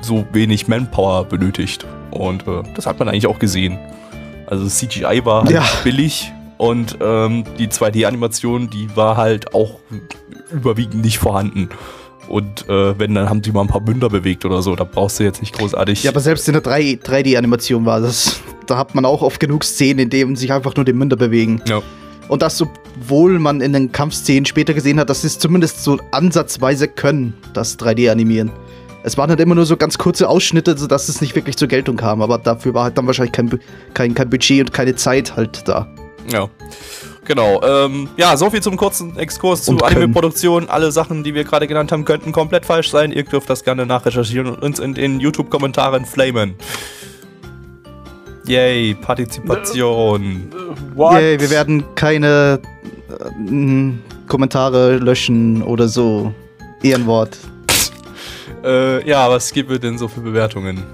[0.03, 1.87] so wenig Manpower benötigt.
[2.11, 3.79] Und das hat man eigentlich auch gesehen.
[4.47, 5.65] Also CGI war halt Ja.
[5.83, 9.81] billig und ähm, die 2D-Animation, die war halt auch
[10.51, 11.69] überwiegend nicht vorhanden.
[12.29, 14.75] Und äh, wenn, dann haben die mal ein paar Münder bewegt oder so.
[14.75, 16.03] Da brauchst du jetzt nicht großartig.
[16.03, 18.41] Ja, aber selbst in der 3 3D-Animation war das.
[18.67, 21.63] Da hat man auch oft genug Szenen, in denen sich einfach nur die Münder bewegen.
[21.69, 21.83] Ja.
[22.29, 25.99] Und das, obwohl man in den Kampfszenen später gesehen hat, dass sie es zumindest so
[26.11, 28.51] ansatzweise können, das 3D-Animieren.
[29.05, 31.97] Es waren halt immer nur so ganz kurze Ausschnitte, sodass es nicht wirklich zur Geltung
[31.97, 32.23] kam.
[32.23, 33.61] Aber dafür war halt dann wahrscheinlich kein,
[33.95, 35.87] kein, kein Budget und keine Zeit halt da.
[36.33, 36.49] Ja.
[37.25, 37.61] Genau.
[37.63, 39.77] Ähm, ja, soviel zum kurzen Exkurs zu.
[39.79, 40.69] Anime-Produktion.
[40.69, 43.11] Alle Sachen, die wir gerade genannt haben, könnten komplett falsch sein.
[43.13, 46.55] Ihr dürft das gerne nachrecherchieren und uns in den YouTube-Kommentaren flamen.
[48.47, 50.53] Yay, Partizipation.
[50.95, 51.15] What?
[51.15, 52.61] Yay, wir werden keine
[53.09, 53.93] äh,
[54.29, 56.33] Kommentare löschen oder so.
[56.83, 57.37] Ehrenwort.
[58.65, 60.85] Äh, ja, was gibt es denn so für Bewertungen?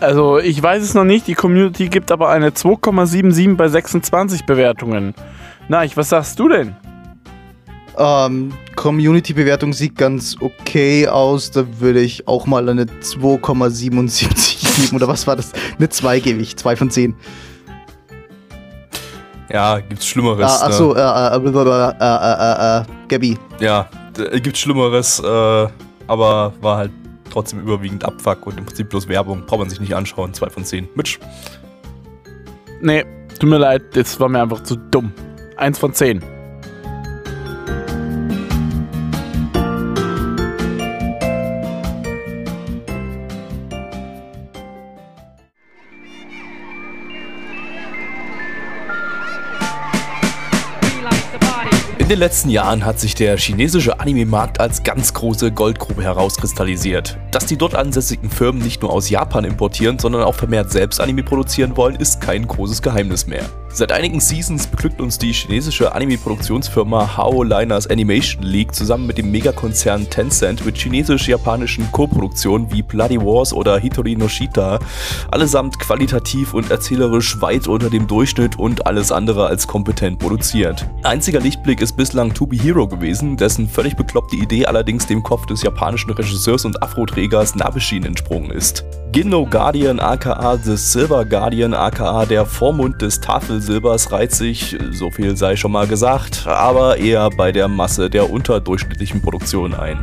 [0.00, 1.26] Also, ich weiß es noch nicht.
[1.26, 5.14] Die Community gibt aber eine 2,77 bei 26 Bewertungen.
[5.68, 6.74] Na, ich, was sagst du denn?
[7.98, 11.50] Ähm, Community-Bewertung sieht ganz okay aus.
[11.50, 14.96] Da würde ich auch mal eine 2,77 geben.
[14.96, 15.52] Oder was war das?
[15.76, 16.56] Eine 2 gebe ich.
[16.56, 17.14] 2 von 10.
[19.52, 20.62] Ja, gibt's Schlimmeres.
[20.62, 20.72] Ah, ne?
[20.72, 23.38] achso, äh, äh, äh, äh, äh, äh, äh, Gabi.
[23.58, 23.88] Ja,
[24.42, 25.66] gibt's Schlimmeres, äh,
[26.06, 26.92] aber war halt
[27.30, 29.46] trotzdem überwiegend Abfuck und im Prinzip bloß Werbung.
[29.46, 30.34] Braucht man sich nicht anschauen.
[30.34, 30.88] 2 von 10.
[30.94, 31.18] Mitch.
[32.82, 33.04] Nee,
[33.38, 35.12] tut mir leid, das war mir einfach zu dumm.
[35.56, 36.22] Eins von zehn.
[52.10, 57.16] Den letzten Jahren hat sich der chinesische Anime-Markt als ganz große Goldgrube herauskristallisiert.
[57.30, 61.22] Dass die dort ansässigen Firmen nicht nur aus Japan importieren, sondern auch vermehrt selbst Anime
[61.22, 63.44] produzieren wollen, ist kein großes Geheimnis mehr.
[63.72, 69.30] Seit einigen Seasons beglückt uns die chinesische Anime-Produktionsfirma Hao Liners Animation League zusammen mit dem
[69.30, 74.80] Megakonzern Tencent mit chinesisch-japanischen Co-Produktionen wie Bloody Wars oder Hitori no Shita,
[75.30, 80.84] allesamt qualitativ und erzählerisch weit unter dem Durchschnitt und alles andere als kompetent produziert.
[81.04, 85.46] Einziger Lichtblick ist bislang To Be Hero gewesen, dessen völlig bekloppte Idee allerdings dem Kopf
[85.46, 88.84] des japanischen Regisseurs und Afroträgers Nabeshin entsprungen ist.
[89.12, 95.36] Ginno Guardian aka The Silver Guardian aka der Vormund des Tafelsilbers reiht sich, so viel
[95.36, 99.98] sei schon mal gesagt, aber eher bei der Masse der unterdurchschnittlichen Produktion ein.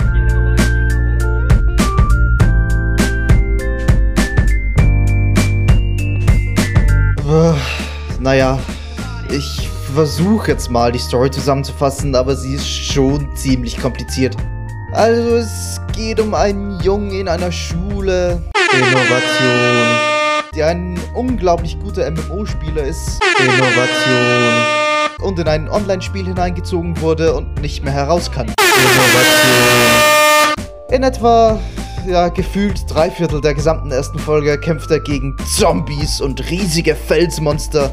[7.30, 7.54] Äh,
[8.20, 8.60] Naja,
[9.30, 14.36] ich versuche jetzt mal die Story zusammenzufassen, aber sie ist schon ziemlich kompliziert.
[14.92, 18.42] Also es geht um einen Jungen in einer Schule.
[18.74, 19.98] Innovation.
[20.56, 23.20] Der ein unglaublich guter MMO-Spieler ist.
[23.40, 24.66] Innovation.
[25.20, 28.48] Und in ein Online-Spiel hineingezogen wurde und nicht mehr heraus kann.
[28.48, 30.18] Innovation.
[30.90, 31.60] In etwa,
[32.08, 37.92] ja, gefühlt drei Viertel der gesamten ersten Folge kämpft er gegen Zombies und riesige Felsmonster.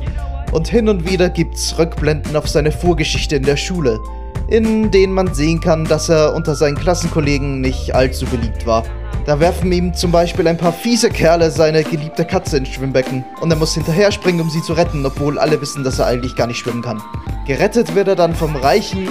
[0.53, 3.99] Und hin und wieder gibt's Rückblenden auf seine Vorgeschichte in der Schule,
[4.49, 8.85] in denen man sehen kann, dass er unter seinen Klassenkollegen nicht allzu beliebt war.
[9.27, 13.51] Da werfen ihm zum Beispiel ein paar fiese Kerle seine geliebte Katze ins Schwimmbecken und
[13.51, 16.47] er muss hinterher springen, um sie zu retten, obwohl alle wissen, dass er eigentlich gar
[16.47, 17.03] nicht schwimmen kann.
[17.47, 19.09] Gerettet wird er dann vom reichen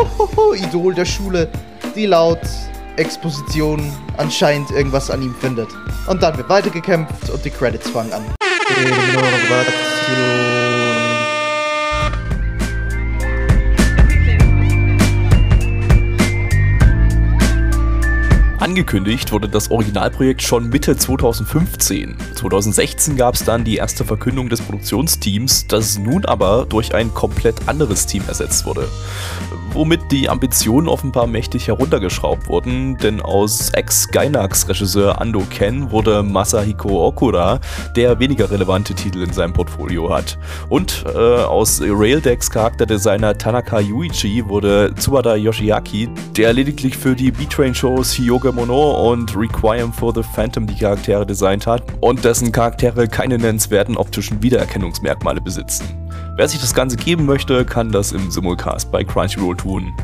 [0.56, 1.48] Idol der Schule,
[1.94, 2.40] die laut
[2.96, 3.80] Exposition
[4.16, 5.68] anscheinend irgendwas an ihm findet.
[6.06, 8.22] Und dann wird weitergekämpft und die Credits fangen an.
[18.70, 22.16] Angekündigt wurde das Originalprojekt schon Mitte 2015.
[22.36, 27.66] 2016 gab es dann die erste Verkündung des Produktionsteams, das nun aber durch ein komplett
[27.66, 28.86] anderes Team ersetzt wurde.
[29.72, 37.58] Womit die Ambitionen offenbar mächtig heruntergeschraubt wurden, denn aus Ex-Gainax-Regisseur Ando Ken wurde Masahiko Okura,
[37.96, 40.38] der weniger relevante Titel in seinem Portfolio hat.
[40.68, 48.16] Und äh, aus Raildex Charakterdesigner Tanaka Yuichi wurde Tsubada Yoshiaki, der lediglich für die B-Train-Shows
[48.18, 53.38] Hyoga Mono und Requiem for the Phantom die Charaktere designt hat und dessen Charaktere keine
[53.38, 55.86] nennenswerten optischen Wiedererkennungsmerkmale besitzen.
[56.36, 59.94] Wer sich das Ganze geben möchte, kann das im Simulcast bei Crunchyroll tun.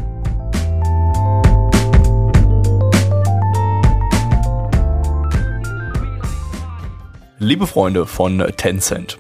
[7.39, 9.19] Liebe Freunde von Tencent.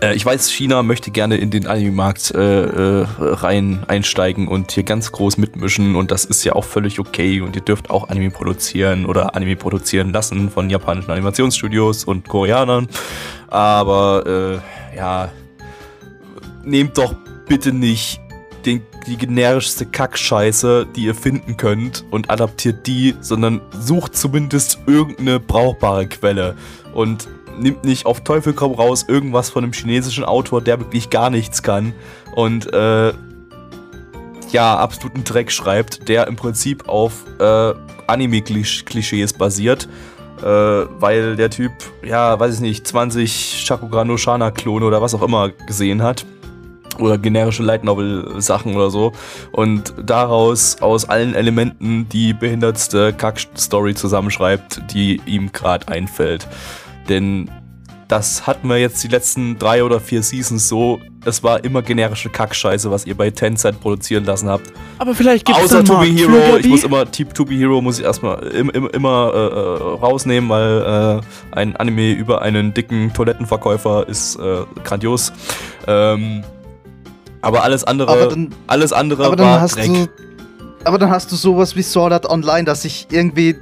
[0.00, 4.82] Äh, ich weiß, China möchte gerne in den Anime-Markt äh, äh, rein einsteigen und hier
[4.82, 8.30] ganz groß mitmischen und das ist ja auch völlig okay und ihr dürft auch Anime
[8.30, 12.88] produzieren oder Anime produzieren lassen von japanischen Animationsstudios und Koreanern.
[13.48, 14.60] Aber
[14.92, 15.30] äh, ja,
[16.64, 17.14] nehmt doch
[17.46, 18.20] bitte nicht
[18.64, 25.40] den, die generischste Kackscheiße, die ihr finden könnt und adaptiert die, sondern sucht zumindest irgendeine
[25.40, 26.56] brauchbare Quelle
[26.92, 27.28] und
[27.60, 31.62] nimmt nicht auf Teufel komm raus irgendwas von einem chinesischen Autor, der wirklich gar nichts
[31.62, 31.92] kann
[32.34, 33.12] und äh,
[34.52, 37.72] ja, absoluten Dreck schreibt, der im Prinzip auf äh,
[38.06, 39.88] Anime-Klischees basiert.
[40.42, 41.70] Äh, weil der Typ,
[42.02, 46.24] ja, weiß ich nicht, 20 Shakugan no Shana-Klone oder was auch immer gesehen hat
[46.98, 49.12] oder generische Light Novel Sachen oder so
[49.52, 56.48] und daraus aus allen Elementen die behindertste Kack-Story zusammenschreibt, die ihm gerade einfällt.
[57.10, 57.50] Denn
[58.08, 60.98] das hatten wir jetzt die letzten drei oder vier Seasons so.
[61.24, 64.72] Es war immer generische Kackscheiße, was ihr bei Tencent produzieren lassen habt.
[64.98, 66.56] Aber vielleicht gibt es Außer To Be Hero.
[66.56, 70.48] Ich muss immer Typ To Be Hero muss ich erstmal im, im, immer äh, rausnehmen,
[70.48, 75.32] weil äh, ein Anime über einen dicken Toilettenverkäufer ist äh, grandios.
[75.86, 76.42] Ähm,
[77.42, 79.86] aber alles andere, Aber dann- alles andere Aber dann war hast Dreck.
[79.86, 80.08] du.
[80.84, 83.54] Aber dann hast du sowas wie Sword Art Online, das sich irgendwie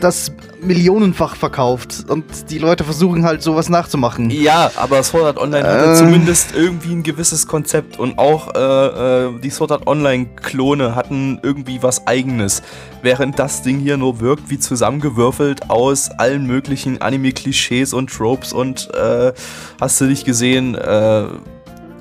[0.00, 4.30] das millionenfach verkauft und die Leute versuchen halt sowas nachzumachen.
[4.30, 5.94] Ja, aber Sword Art Online hatte Äh.
[5.94, 11.38] zumindest irgendwie ein gewisses Konzept und auch äh, äh, die Sword Art Online Klone hatten
[11.42, 12.62] irgendwie was eigenes,
[13.02, 18.88] während das Ding hier nur wirkt wie zusammengewürfelt aus allen möglichen Anime-Klischees und Tropes und
[18.94, 19.32] äh,
[19.80, 21.26] hast du nicht gesehen äh,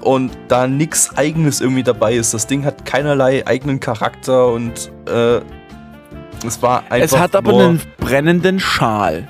[0.01, 2.33] und da nix eigenes irgendwie dabei ist.
[2.33, 5.41] Das Ding hat keinerlei eigenen Charakter und äh,
[6.45, 9.27] es war einfach Es hat aber nur einen brennenden Schal.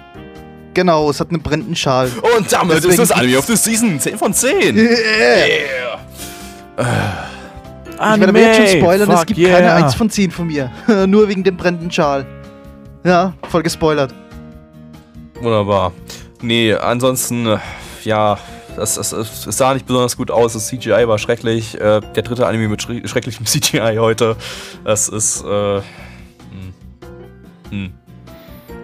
[0.74, 2.12] Genau, es hat einen brennenden Schal.
[2.38, 4.76] und damit Deswegen ist das Anime of the Season 10 von 10.
[4.78, 6.00] Yeah.
[7.98, 9.56] Ah, Ich werde aber jetzt schon spoilern, es gibt yeah.
[9.58, 10.72] keine 1 von 10 von mir.
[11.08, 12.26] Nur wegen dem brennenden Schal.
[13.06, 14.13] Ja, voll gespoilert.
[15.39, 15.94] Wunderbar.
[16.41, 17.58] Nee, ansonsten, äh,
[18.04, 18.38] ja,
[18.76, 20.54] das, das, es sah nicht besonders gut aus.
[20.54, 21.76] Das CGI war schrecklich.
[21.76, 24.36] Äh, der dritte Anime mit schre schrecklichem CGI heute.
[24.84, 25.82] Das ist, äh,
[27.69, 27.91] hm.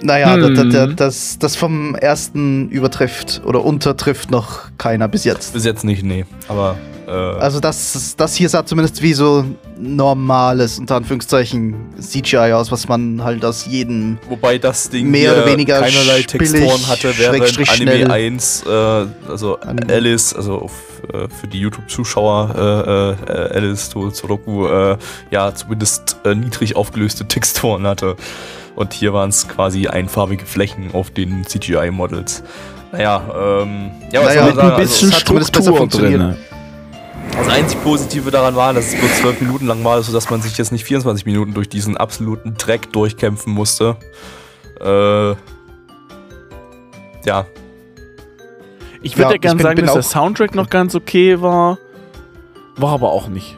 [0.04, 0.41] Naja, Hm.
[0.56, 5.54] da- da- da- das, das vom ersten übertrifft oder untertrifft noch keiner bis jetzt.
[5.54, 6.26] Bis jetzt nicht, nee.
[6.48, 6.76] Aber,
[7.12, 9.45] Also das, das hier sah zumindest wie so
[9.78, 14.17] normales, unter Anführungszeichen, CGI aus, was man halt aus jedem...
[14.30, 18.12] wobei das Ding mehr oder weniger keinerlei billig, Texturen hatte, während Anime schnell.
[18.12, 18.69] 1, äh,
[19.28, 19.93] also Anime.
[19.93, 20.71] Alice, also auf,
[21.12, 24.97] äh, für die YouTube-Zuschauer, äh, äh, Alice to Soroku, äh,
[25.32, 28.15] ja, zumindest äh, niedrig aufgelöste Texturen hatte.
[28.76, 32.43] Und hier waren es quasi einfarbige Flächen auf den CGI-Models.
[32.91, 33.21] Naja,
[33.63, 34.71] ähm, ja, was Naja, soll man sagen?
[34.71, 36.21] Ein bisschen hat zumindest besser Struktur funktioniert.
[36.21, 36.38] drin.
[37.38, 40.58] Das einzig Positive daran war, dass es nur zwölf Minuten lang war, sodass man sich
[40.58, 43.98] jetzt nicht 24 Minuten durch diesen absoluten Dreck durchkämpfen musste.
[44.80, 45.32] Äh,
[47.26, 47.46] ja,
[49.04, 51.41] Ich würde Ja, ja, gern ich bin- sagen, bin dass der Soundtrack noch ganz okay
[51.41, 51.78] war.
[52.78, 53.56] War aber auch nicht.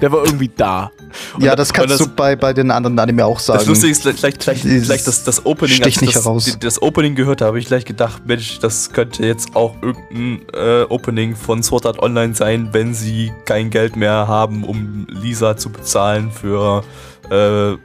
[0.00, 0.90] Der war irgendwie da.
[1.38, 3.58] Ja, das kannst das- du bei, bei den anderen Anime auch sagen.
[3.58, 7.40] Das Lustige ist gleich, gleich, gleich, das, das Opening, als nicht das, das Opening gehört
[7.40, 11.86] habe, habe ich gleich gedacht, Mensch, das könnte jetzt auch irgendein äh, Opening von Sword
[11.86, 16.82] Art Online sein, wenn sie kein Geld mehr haben, um Lisa zu bezahlen für
[17.30, 17.76] äh,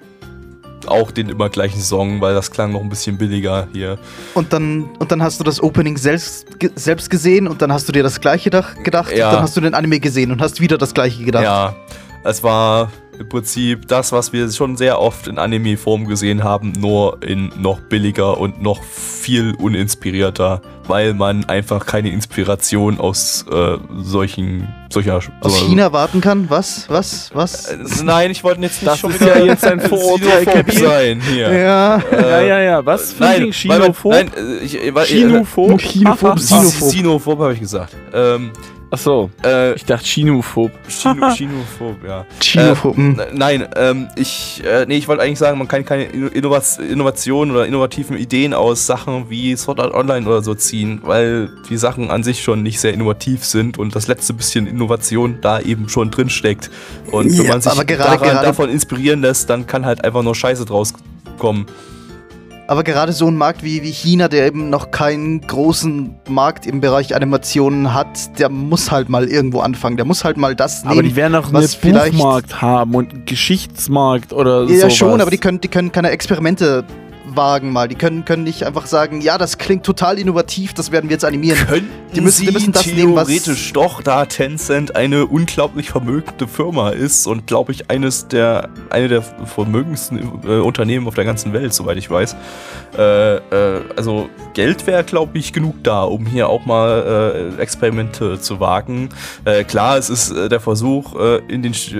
[0.87, 3.97] auch den immer gleichen Song, weil das klang noch ein bisschen billiger hier.
[4.33, 7.91] Und dann, und dann hast du das Opening selbst, selbst gesehen und dann hast du
[7.91, 9.27] dir das gleiche dach, gedacht Ja.
[9.29, 11.43] und dann hast du den Anime gesehen und hast wieder das gleiche gedacht.
[11.43, 11.75] Ja,
[12.23, 17.17] es war im Prinzip das, was wir schon sehr oft in Anime-Form gesehen haben, nur
[17.21, 24.73] in noch billiger und noch viel uninspirierter, weil man einfach keine Inspiration aus äh, solchen
[24.91, 26.49] solcher Aus so- China warten kann?
[26.49, 26.85] Was?
[26.89, 27.29] Was?
[27.33, 27.65] Was?
[27.65, 31.51] Äh, Nein, ich wollte jetzt nicht Das schon wieder ja jetzt ein Vorurteil, sein hier.
[31.51, 32.01] ja.
[32.11, 32.85] ja, ja, ja.
[32.85, 33.19] Was?
[33.19, 34.13] Nein, Chinophob?
[34.13, 35.79] Nein, äh, ich, ich, ich, Chinophob?
[35.81, 36.37] Chinophob, Aha.
[36.37, 36.89] Sinophob.
[36.89, 37.95] Sinophob habe ich gesagt.
[38.13, 38.51] Ähm,
[38.91, 40.71] Achso, äh, ich dachte Chinophob.
[40.87, 42.25] Chino, Chinophob, ja.
[42.41, 42.95] Chinophob.
[42.97, 43.19] hm.
[43.19, 47.53] Äh, nein, ähm, ich, äh, nee, ich wollte eigentlich sagen, man kann keine Innovat Innovationen
[47.55, 52.09] oder innovativen Ideen aus Sachen wie Sword Art Online oder so ziehen, weil die Sachen
[52.09, 56.09] an sich schon nicht sehr innovativ sind und das letzte bisschen Innovation da eben schon
[56.09, 56.71] drin steckt.
[57.11, 60.03] Und wenn Ja, man sich aber gerade- daran, gerade- davon inspirieren lässt, dann kann halt
[60.03, 60.95] einfach nur Scheiße draus
[61.37, 61.67] kommen.
[62.69, 66.81] Aber gerade so ein Markt wie, wie China, der eben noch keinen großen Markt im
[66.81, 69.97] Bereich Animationen hat, der muss halt mal irgendwo anfangen.
[69.97, 70.91] Der muss halt mal das nehmen.
[70.91, 74.73] Aber die werden auch einen was Buchmarkt haben und einen Geschichtsmarkt oder so.
[74.75, 76.85] Ja, schon, aber die können, die können keine Experimente
[77.35, 77.87] wagen mal.
[77.87, 81.25] Die können, können nicht einfach sagen, ja, das klingt total innovativ, das werden wir jetzt
[81.25, 81.57] animieren.
[81.67, 86.47] Könnten Die müssen- die müssen das nehmen, was- theoretisch doch, da Tencent eine unglaublich vermögende
[86.47, 91.53] Firma ist und glaube ich eines der eine der vermögendsten äh, Unternehmen auf der ganzen
[91.53, 92.35] Welt, soweit ich weiß.
[92.97, 98.39] Äh, äh, also Geld wäre glaube ich genug da, um hier auch mal äh, Experimente
[98.41, 99.09] zu wagen.
[99.45, 101.15] Äh, klar, es ist äh, der Versuch
[101.47, 101.95] in den Ch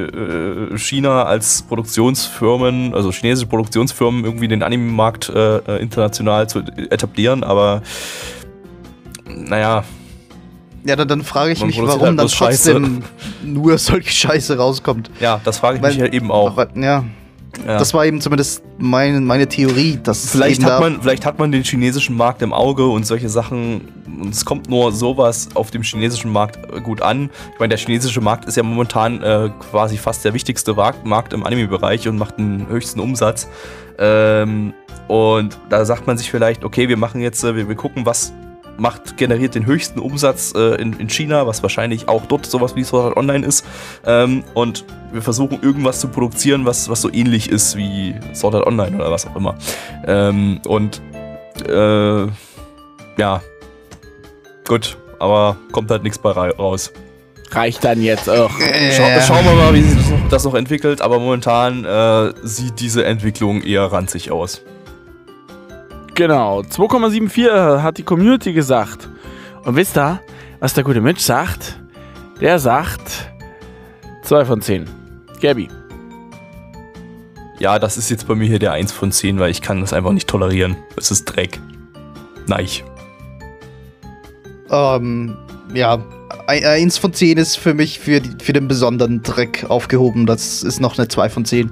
[0.76, 7.82] China als Produktionsfirmen, also chinesische Produktionsfirmen irgendwie den Anime-Markt äh, äh, international zu etablieren, aber
[9.27, 9.84] naja,
[10.86, 12.71] Ja, dann, dann frage ich mich, warum halt dann bloß Scheiße.
[12.71, 13.03] trotzdem
[13.43, 15.12] nur solche Scheiße rauskommt.
[15.19, 16.58] ja, das frage ich Weil- mich halt eben auch.
[16.75, 17.03] Ja,
[17.65, 17.77] Ja.
[17.77, 19.99] das war eben zumindest meine, meine Theorie.
[20.01, 23.27] Dass es Vielleicht hat, man, vielleicht hat man den chinesischen Markt im Auge und solche
[23.27, 23.82] Sachen.
[24.05, 27.29] Und es kommt nur sowas auf dem chinesischen Markt äh, gut an.
[27.53, 31.43] Ich meine, der chinesische Markt ist ja momentan äh, quasi fast der wichtigste Markt im
[31.45, 33.47] Anime-Bereich und macht den höchsten Umsatz.
[33.97, 34.73] Ähm,
[35.10, 38.32] und da sagt man sich vielleicht, okay, wir machen jetzt, äh, wir, wir gucken, was
[38.78, 42.84] macht, generiert den höchsten Umsatz äh, in, in China, was wahrscheinlich auch dort sowas wie
[42.86, 43.65] Sword Art Online ist.
[44.06, 48.67] Ähm, und wir versuchen irgendwas zu produzieren, was, was so ähnlich ist wie Sword Art
[48.67, 49.56] Online oder was auch immer.
[50.08, 51.02] Ähm, und
[51.67, 52.28] äh,
[53.17, 53.41] ja,
[54.65, 56.93] gut, aber kommt halt nichts bei ra- raus.
[57.52, 58.52] Reicht dann jetzt auch.
[58.52, 62.32] Schau, Äh, Schauen wir mal, wie sich das noch, das noch entwickelt, aber momentan äh,
[62.43, 64.62] sieht diese Entwicklung eher ranzig aus.
[66.19, 69.08] Genau, 2,74 hat die Community gesagt.
[69.63, 70.19] Und wisst ihr,
[70.60, 71.79] was der gute Mitch sagt?
[72.41, 73.32] Der sagt
[74.23, 74.84] 2 von 10.
[75.41, 75.69] Gabi.
[77.60, 79.93] Ja, das ist jetzt bei mir hier der 1 von 10, weil ich kann das
[79.93, 80.75] einfach nicht tolerieren.
[80.97, 81.58] Es ist Dreck.
[82.47, 82.67] Nein.
[84.69, 85.38] Ähm,
[85.73, 86.03] ja,
[86.47, 90.25] ein- eins von zehn ist für mich für, die, für den besonderen Dreck aufgehoben.
[90.25, 91.71] Das ist noch eine 2 von 10.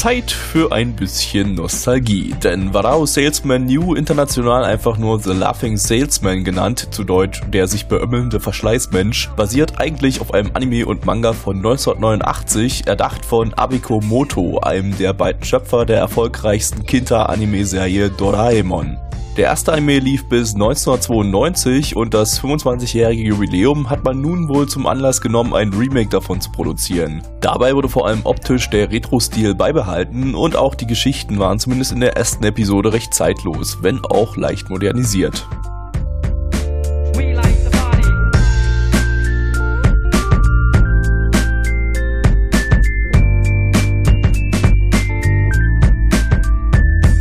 [0.00, 6.42] Zeit für ein bisschen Nostalgie, denn Varao Salesman New international einfach nur The Laughing Salesman
[6.42, 11.58] genannt, zu Deutsch der sich beömmelnde Verschleißmensch, basiert eigentlich auf einem Anime und Manga von
[11.58, 18.96] 1989, erdacht von Abiko Moto, einem der beiden Schöpfer der erfolgreichsten Kinta-Anime-Serie Doraemon.
[19.36, 24.88] Der erste Anime lief bis 1992 und das 25-jährige Jubiläum hat man nun wohl zum
[24.88, 27.22] Anlass genommen, ein Remake davon zu produzieren.
[27.40, 32.00] Dabei wurde vor allem optisch der Retro-Stil beibehalten und auch die Geschichten waren zumindest in
[32.00, 35.46] der ersten Episode recht zeitlos, wenn auch leicht modernisiert.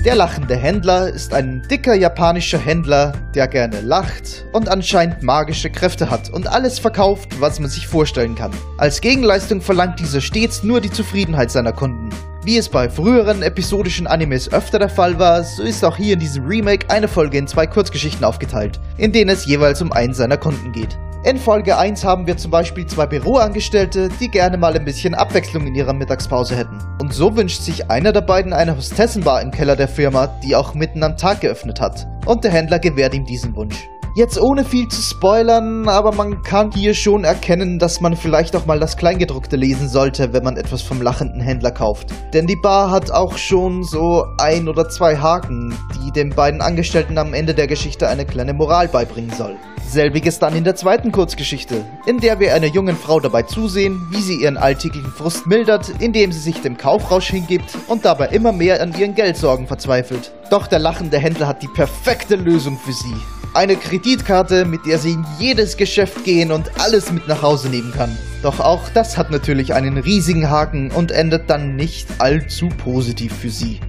[0.10, 6.10] Der lachende Händler ist ein dicker japanischer Händler, der gerne lacht und anscheinend magische Kräfte
[6.10, 8.50] hat und alles verkauft, was man sich vorstellen kann.
[8.80, 12.10] Als Gegenleistung verlangt dieser stets nur die Zufriedenheit seiner Kunden.
[12.50, 16.20] Wie es bei früheren episodischen Animes öfter der Fall war, so ist auch hier in
[16.20, 20.36] diesem Remake eine Folge in zwei Kurzgeschichten aufgeteilt, in denen es jeweils um einen seiner
[20.36, 20.98] Kunden geht.
[21.24, 25.68] In Folge 1 haben wir zum Beispiel zwei Büroangestellte, die gerne mal ein bisschen Abwechslung
[25.68, 26.80] in ihrer Mittagspause hätten.
[27.00, 30.74] Und so wünscht sich einer der beiden eine Hostessenbar im Keller der Firma, die auch
[30.74, 32.08] mitten am Tag geöffnet hat.
[32.26, 33.88] Und der Händler gewährt ihm diesen Wunsch.
[34.20, 38.66] Jetzt ohne viel zu spoilern, aber man kann hier schon erkennen, dass man vielleicht auch
[38.66, 42.10] mal das Kleingedruckte lesen sollte, wenn man etwas vom lachenden Händler kauft.
[42.34, 47.18] Denn die Bar hat auch schon so ein oder zwei Haken, die den beiden Angestellten
[47.18, 49.56] am Ende der Geschichte eine kleine Moral beibringen soll.
[49.88, 54.22] Selbiges dann in der zweiten Kurzgeschichte, in der wir einer jungen Frau dabei zusehen, wie
[54.22, 58.82] sie ihren alltäglichen Frust mildert, indem sie sich dem Kaufrausch hingibt und dabei immer mehr
[58.82, 60.34] an ihren Geldsorgen verzweifelt.
[60.50, 63.16] Doch der lachende Händler hat die perfekte Lösung für sie.
[63.54, 67.92] Eine Kreditkarte, mit der sie in jedes Geschäft gehen und alles mit nach Hause nehmen
[67.92, 68.16] kann.
[68.44, 73.50] Doch auch das hat natürlich einen riesigen Haken und endet dann nicht allzu positiv für
[73.50, 73.80] sie.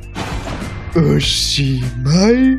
[0.95, 2.59] Oshimai?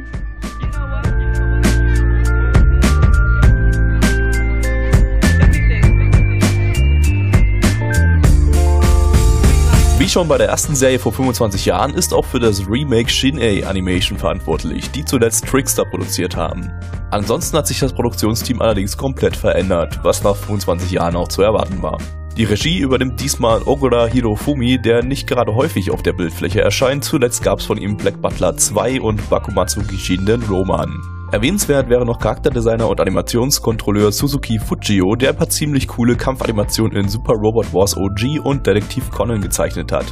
[10.11, 14.17] Schon bei der ersten Serie vor 25 Jahren ist auch für das Remake Shin-A Animation
[14.17, 16.69] verantwortlich, die zuletzt Trickster produziert haben.
[17.11, 21.81] Ansonsten hat sich das Produktionsteam allerdings komplett verändert, was nach 25 Jahren auch zu erwarten
[21.81, 21.97] war.
[22.41, 27.03] Die Regie übernimmt diesmal Ogura Hirofumi, der nicht gerade häufig auf der Bildfläche erscheint.
[27.03, 30.91] Zuletzt gab es von ihm Black Butler 2 und Bakumatsu Gishin den Roman.
[31.31, 37.09] Erwähnenswert wäre noch Charakterdesigner und Animationskontrolleur Suzuki Fujio, der ein paar ziemlich coole Kampfanimationen in
[37.09, 40.11] Super Robot Wars OG und Detektiv Conan gezeichnet hat.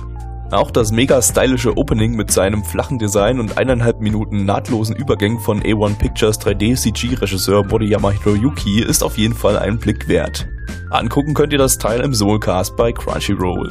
[0.51, 5.61] Auch das mega stylische Opening mit seinem flachen Design und eineinhalb Minuten nahtlosen Übergängen von
[5.61, 10.47] A1 Pictures 3D-CG-Regisseur Moriyama Hiroyuki ist auf jeden Fall einen Blick wert.
[10.89, 13.69] Angucken könnt ihr das Teil im Soulcast bei Crunchyroll.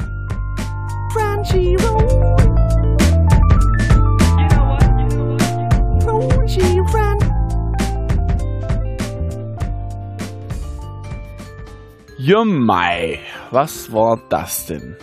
[12.17, 13.19] Jumai,
[13.51, 14.95] was war das denn?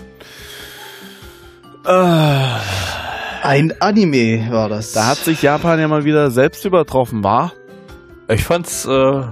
[1.86, 2.46] Äh,
[3.42, 4.92] Ein Anime war das.
[4.92, 7.52] da hat sich Japan ja mal wieder selbst übertroffen, war?
[8.28, 9.22] Ich fand's äh,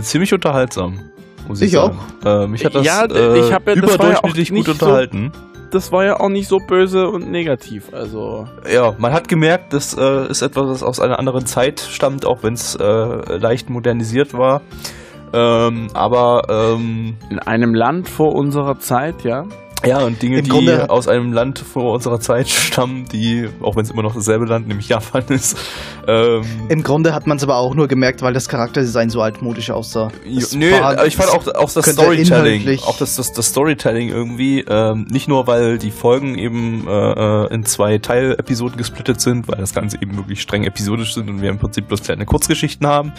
[0.00, 0.98] ziemlich unterhaltsam.
[1.46, 1.98] Muss ich, Ich sagen.
[2.24, 4.86] Äh, mich hat das Ja, äh, ich hab ja- ja auch überdurchschnittlich nicht gut so-
[4.86, 5.32] unterhalten.
[5.70, 8.46] Das war ja auch nicht so böse und negativ, also.
[8.70, 12.42] Ja, man hat gemerkt, das äh, ist etwas, das aus einer anderen Zeit stammt, auch
[12.42, 12.84] wenn es äh,
[13.38, 14.60] leicht modernisiert war.
[15.32, 19.46] Ähm, aber ähm, In einem Land vor unserer Zeit, ja.
[19.86, 23.76] Ja, und Dinge, Im die Grunde- aus einem Land vor unserer Zeit stammen, die, auch
[23.76, 25.56] wenn es immer noch dasselbe Land, nämlich Japan ist,
[26.06, 29.70] ähm, Im Grunde hat man es aber auch nur gemerkt, weil das Charakterdesign so altmodisch
[29.70, 30.10] aussah.
[30.26, 34.60] Es Nö, war- ich fand auch, auch das Storytelling, auch das, das, das Storytelling irgendwie,
[34.68, 36.90] ähm, nicht nur, weil die Folgen eben äh,
[37.46, 41.42] äh, in zwei Teilepisoden gesplittet sind, weil das Ganze eben wirklich streng episodisch sind und
[41.42, 43.12] wir im Prinzip bloß kleine Kurzgeschichten haben,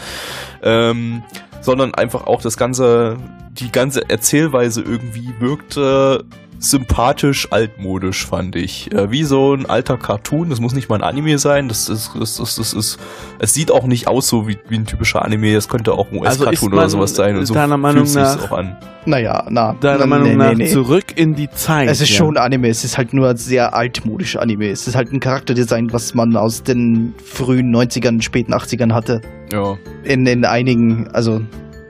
[0.61, 1.23] ähm,
[1.61, 3.17] sondern einfach auch das Ganze,
[3.51, 6.25] die ganze Erzählweise irgendwie wirkte
[6.63, 8.91] sympathisch altmodisch, fand ich.
[8.93, 12.11] Äh, wie so ein alter Cartoon, das muss nicht mal ein Anime sein, das ist,
[12.19, 12.99] das, das, das ist,
[13.39, 16.25] es sieht auch nicht aus so wie, wie ein typischer Anime, das könnte auch ein
[16.25, 18.77] Also US-Cartoon man oder sowas sein und so deiner Meinung fühlt nach- auch an.
[19.05, 19.75] Naja, na.
[19.81, 20.71] Deiner Meinung nee, nach nee, nee.
[20.71, 21.89] zurück in die Zeit.
[21.89, 22.15] Es ist ja.
[22.15, 24.69] schon Anime, es ist halt nur sehr altmodisch Anime.
[24.69, 29.21] Es ist halt ein Charakterdesign, was man aus den frühen 90ern, späten 80ern hatte.
[29.51, 29.77] Ja.
[30.05, 31.41] In, in einigen, also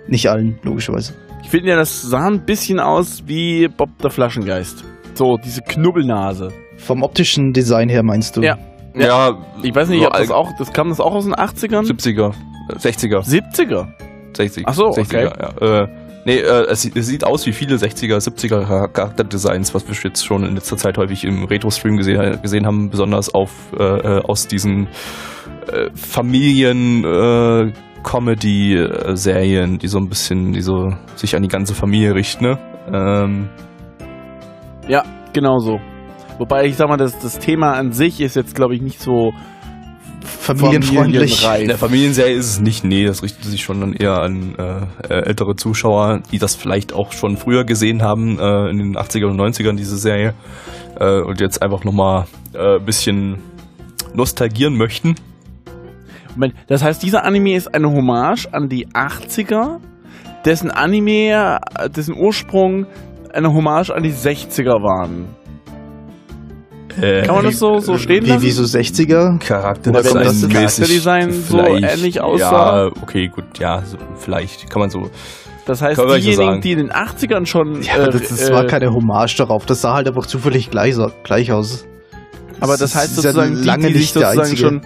[0.07, 1.13] nicht allen, logischerweise.
[1.53, 4.83] Ich finde ja, das sah ein bisschen aus wie Bob der Flaschengeist.
[5.13, 6.51] So, diese Knubbelnase.
[6.77, 8.41] Vom optischen Design her meinst du?
[8.41, 8.57] Ja.
[8.95, 11.85] Ja, Ich weiß nicht, So ob das auch, das kam das auch aus den 80ern?
[11.85, 12.33] 70er,
[12.71, 13.87] äh, 60er, 70er.
[14.35, 14.63] 60.
[14.65, 15.83] Ach so, 60er, ja.
[15.83, 15.87] Äh,
[16.25, 19.93] nee, äh, es, sieht- es sieht aus wie viele 60er, 70er Char- Charakterdesigns, was wir
[20.09, 24.21] jetzt schon in letzter Zeit häufig im Retro-Stream gesehen, gesehen haben, besonders auf äh, äh,
[24.23, 24.87] aus diesen
[25.71, 27.71] äh, Familien äh,
[28.03, 32.57] Comedy-Serien, die so ein bisschen, die so sich an die ganze Familie richten, ne?
[32.91, 33.49] Ähm,
[34.87, 35.79] Ja, genau so.
[36.37, 39.33] Wobei ich sag mal, das, das Thema an sich ist jetzt, glaube ich, nicht so
[40.25, 41.45] Familienfreundlich.
[41.59, 45.13] In der Familienserie ist es nicht, nee, das richtet sich schon dann eher an äh,
[45.13, 49.25] äh, ältere Zuschauer, die das vielleicht auch schon früher gesehen haben, äh, in den 80er
[49.25, 50.33] und 90ern, diese Serie,
[50.99, 53.39] äh, und jetzt einfach nochmal äh, ein bisschen
[54.13, 55.15] nostalgieren möchten.
[56.67, 59.79] Das heißt, dieser Anime ist eine Hommage an die 80er,
[60.45, 62.85] dessen Anime, äh, dessen Ursprung
[63.33, 65.27] eine Hommage an die 60er waren.
[67.01, 68.43] Äh, Kann man das so, so stehen Wie, lassen?
[68.43, 69.39] wie so 60er?
[69.39, 72.85] Charakterdesign, Oder wenn das Charakterdesign so ähnlich aussah?
[72.85, 75.09] Ja, okay, gut, ja, so, vielleicht kann man so.
[75.65, 76.61] Das heißt, Kann so diejenigen, sagen.
[76.61, 77.81] die in den 80ern schon.
[77.81, 79.65] Ja, äh, das, das äh, war keine Hommage darauf.
[79.65, 81.85] Das sah halt einfach zufällig gleich, gleich aus.
[82.59, 84.81] Aber das heißt ist ja sozusagen, die, lange die sich nicht der sozusagen schon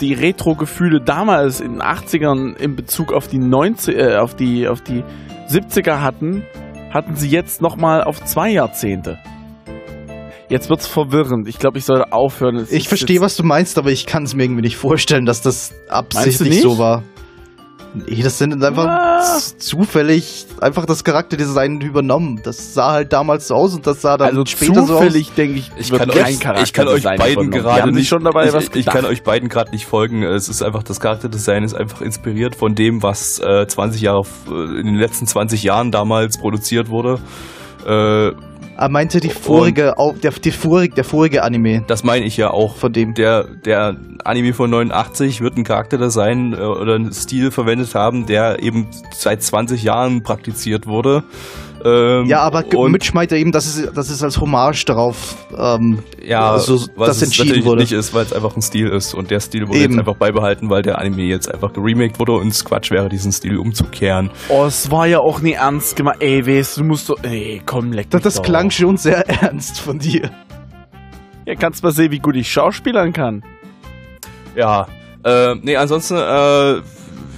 [0.00, 4.80] die Retro-Gefühle damals in den 80ern in Bezug auf die 90, äh, auf die, auf
[4.80, 5.02] die
[5.48, 6.44] 70er hatten,
[6.90, 9.18] hatten sie jetzt nochmal auf zwei Jahrzehnte.
[10.48, 11.48] Jetzt wird's verwirrend.
[11.48, 12.56] Ich glaube, ich sollte aufhören.
[12.56, 15.40] Es Ich verstehe, was du meinst, aber ich kann es mir irgendwie nicht vorstellen, dass
[15.40, 17.02] das absichtlich so war.
[17.94, 19.38] Nee, das sind einfach Ah.
[19.58, 22.40] zufällig einfach das Charakterdesign übernommen.
[22.42, 24.88] Das sah halt damals so aus und das sah dann Also später so aus.
[24.88, 26.24] zufällig denke ich, Ich kann, kein
[26.56, 29.04] euch, ich kann euch Design beiden gerade nicht, schon dabei ich, was ich, ich kann
[29.04, 30.22] euch beiden gerade nicht folgen.
[30.24, 34.80] Es ist einfach, das Charakterdesign ist einfach inspiriert von dem, was äh, 20 Jahre, äh,
[34.80, 37.18] in den letzten 20 Jahren damals produziert wurde.
[37.86, 38.32] Äh,
[38.76, 42.50] Er meinte die vorige, au- der, die vorige, der vorige Anime das meine ich ja
[42.50, 42.76] auch.
[42.76, 43.14] von dem.
[43.14, 48.62] Der, der Anime von 89 wird ein Charakterdesign äh, oder einen Stil verwendet haben, der
[48.62, 51.22] eben seit 20 Jahren praktiziert wurde.
[51.84, 56.58] Ähm, Ja, aber Mitch meinte eben, dass es, dass es als Hommage darauf ähm, Ja,
[56.58, 57.82] so, was das entschieden natürlich wurde.
[57.82, 59.14] nicht ist, weil es einfach ein Stil ist.
[59.14, 59.92] Und der Stil wurde Eben.
[59.92, 63.32] jetzt einfach beibehalten, weil der Anime jetzt einfach geremaked wurde und es Quatsch wäre, diesen
[63.32, 64.30] Stil umzukehren.
[64.48, 66.22] Oh, es war ja auch nie ernst gemeint.
[66.22, 67.16] Ey, weißt du, du musst doch.
[67.22, 68.42] Ey, komm, leck Das, mich das doch.
[68.44, 70.30] klang schon sehr ernst von dir.
[71.46, 73.42] Ja, kannst mal sehen, wie gut ich schauspielern kann.
[74.56, 74.86] Ja,
[75.24, 76.80] äh, nee, ansonsten, äh,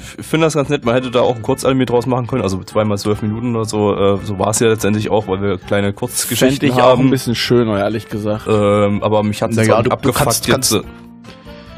[0.06, 0.84] finde das ganz nett.
[0.84, 3.94] Man hätte da auch ein Kurzanime draus machen können, also zweimal zwölf Minuten oder so.
[3.94, 7.06] Äh, so war es ja letztendlich auch, weil wir kleine Kurzgeschichten ich auch haben.
[7.06, 8.46] ein bisschen schöner, ehrlich gesagt.
[8.48, 10.70] ähm, aber mich hat es Naja, auch du- du abgefuckt kannst- jetzt.
[10.72, 10.84] kannst-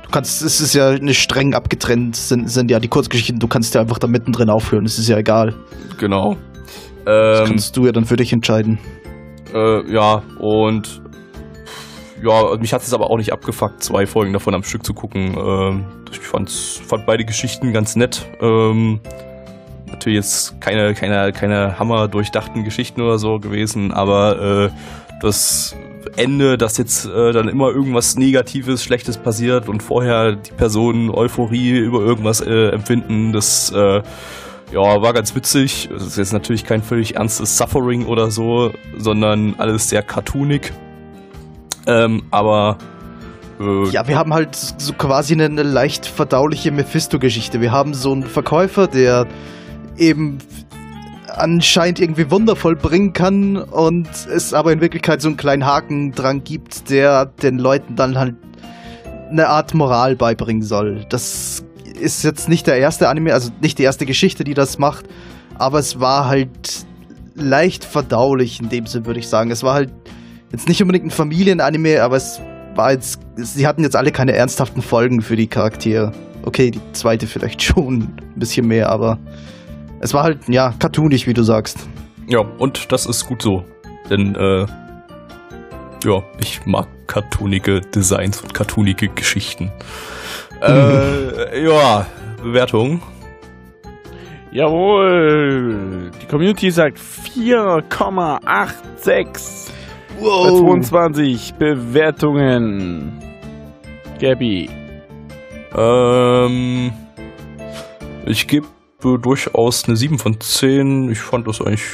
[0.05, 3.75] Du kannst, es ist ja eine streng abgetrennt, sind, sind ja die Kurzgeschichten, du kannst
[3.75, 5.55] ja einfach da mittendrin aufhören, es ist ja egal.
[5.99, 6.37] Genau.
[7.05, 8.79] Das Ähm, kannst du ja dann für dich entscheiden.
[9.55, 11.03] Äh, ja, und
[12.23, 15.37] ja, mich hat es aber auch nicht abgefuckt, zwei Folgen davon am Stück zu gucken.
[15.39, 18.27] Ähm, ich fand's, fand beide Geschichten ganz nett.
[18.41, 19.01] Ähm,
[19.87, 24.71] natürlich jetzt keine, keine, keine hammer durchdachten Geschichten oder so gewesen, aber äh,
[25.21, 25.75] das
[26.17, 31.79] Ende, dass jetzt äh, dann immer irgendwas Negatives, Schlechtes passiert und vorher die Personen Euphorie
[31.79, 34.03] über irgendwas äh, empfinden, das äh,
[34.73, 35.89] ja, war ganz witzig.
[35.95, 40.73] Es ist jetzt natürlich kein völlig ernstes Suffering oder so, sondern alles sehr cartoonig.
[41.89, 42.79] Ähm, aber
[43.59, 47.61] äh, Ja, wir haben halt so quasi eine, leicht verdauliche Mephisto-Geschichte.
[47.61, 49.27] Wir haben so einen Verkäufer, der
[49.97, 50.39] eben
[51.35, 56.45] anscheinend irgendwie wundervoll bringen kann und es aber in Wirklichkeit so einen kleinen Haken dran
[56.45, 58.37] gibt, der den Leuten dann halt
[59.31, 61.05] eine Art Moral beibringen soll.
[61.09, 61.65] Das
[62.01, 65.07] ist jetzt nicht der erste Anime, also nicht die erste Geschichte, die das macht,
[65.57, 66.87] aber es war halt
[67.35, 69.51] leicht verdaulich in dem Sinn, würde ich sagen.
[69.51, 69.93] Es war halt
[70.53, 72.41] jetzt nicht unbedingt ein Familienanime, aber es
[72.75, 76.13] war jetzt, sie hatten jetzt alle keine ernsthaften Folgen für die Charaktere.
[76.43, 79.19] Okay, die zweite vielleicht schon ein bisschen mehr, aber
[80.01, 81.79] es war halt, ja, cartoonig, wie du sagst.
[82.29, 83.65] ja, und das ist gut so.
[84.11, 84.67] Denn äh,
[86.05, 89.71] ja, ich mag cartoonige Designs und cartoonige Geschichten.
[90.63, 92.07] äh, ja,
[92.43, 93.03] Bewertung.
[94.51, 96.11] Jawohl.
[96.23, 99.25] Die Community sagt 4,86 bei
[100.21, 100.61] Wow.
[100.61, 103.13] 22 Bewertungen.
[104.21, 104.69] Gabby.
[105.77, 106.93] Ähm,
[108.27, 108.67] ich gebe
[109.01, 111.11] durchaus eine 7 von 10.
[111.11, 111.85] Ich fand das eigentlich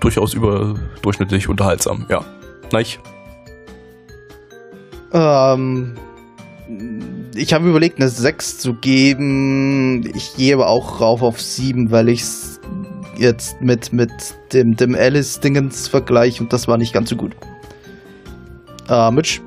[0.00, 2.24] durchaus überdurchschnittlich unterhaltsam, ja.
[2.72, 2.86] Nein,
[5.12, 5.94] Ähm,
[7.34, 10.06] ich habe überlegt, eine 6 zu geben.
[10.14, 12.51] Ich gehe aber auch rauf auf 7, weil ich es
[13.22, 14.10] jetzt mit, mit
[14.52, 17.32] dem, dem Alice-Dingens vergleiche und das war nicht ganz so gut.
[18.88, 19.40] Äh, Mitch?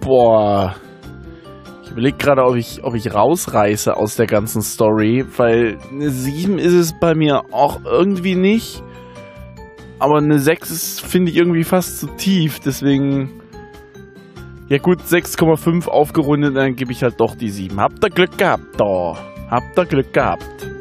[0.00, 0.74] Boah.
[1.84, 6.58] Ich überlege gerade, ob ich, ob ich rausreiße aus der ganzen Story, weil eine 7
[6.58, 8.82] ist es bei mir auch irgendwie nicht.
[9.98, 12.60] Aber eine 6 ist, finde ich, irgendwie fast zu tief.
[12.60, 13.40] Deswegen.
[14.68, 17.80] Ja, gut, 6,5 aufgerundet, dann gebe ich halt doch die 7.
[17.80, 19.16] Habt ihr Glück gehabt, doch.
[19.48, 20.75] Habt ihr Glück gehabt.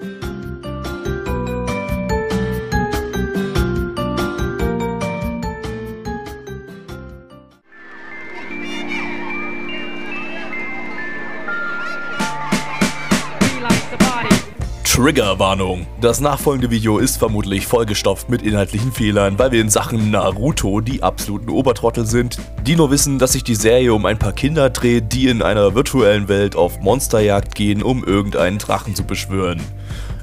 [15.05, 15.85] Triggerwarnung.
[16.01, 21.03] Das nachfolgende Video ist vermutlich vollgestopft mit inhaltlichen Fehlern, weil wir in Sachen Naruto die
[21.03, 25.13] absoluten Obertrottel sind, die nur wissen, dass sich die Serie um ein paar Kinder dreht,
[25.13, 29.61] die in einer virtuellen Welt auf Monsterjagd gehen, um irgendeinen Drachen zu beschwören.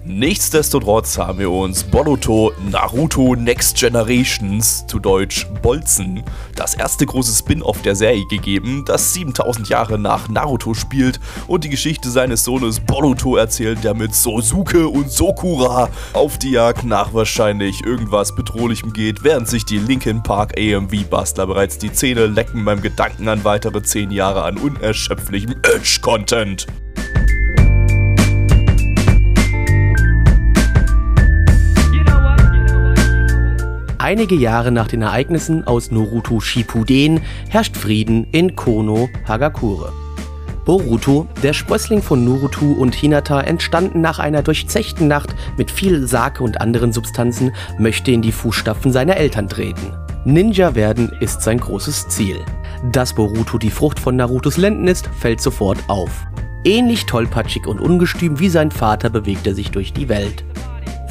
[0.04, 6.24] Nichtsdestotrotz haben wir uns Boruto Naruto Next Generations, zu Deutsch Bolzen,
[6.56, 11.68] das erste große Spin-off der Serie gegeben, das 7000 Jahre nach Naruto spielt und die
[11.68, 17.84] Geschichte seines Sohnes Boruto erzählt, der mit Sosuke und Sokura auf die Jagd nach wahrscheinlich
[17.84, 22.82] irgendwas Bedrohlichem geht, während sich die Linkin Park AMV Bastler bereits die Zähne lecken beim
[22.82, 26.66] Gedanken an weitere 10 Jahre an unerschöpflichem Edge-Content.
[34.02, 39.92] Einige Jahre nach den Ereignissen aus Naruto Shippuden herrscht Frieden in Kono Hagakure.
[40.64, 46.42] Boruto, der Sprössling von Naruto und Hinata, entstanden nach einer durchzechten Nacht mit viel Sake
[46.42, 49.92] und anderen Substanzen, möchte in die Fußstapfen seiner Eltern treten.
[50.24, 52.40] Ninja werden ist sein großes Ziel.
[52.90, 56.26] Dass Boruto die Frucht von Narutos Lenden ist, fällt sofort auf.
[56.64, 60.42] Ähnlich tollpatschig und ungestüm wie sein Vater bewegt er sich durch die Welt.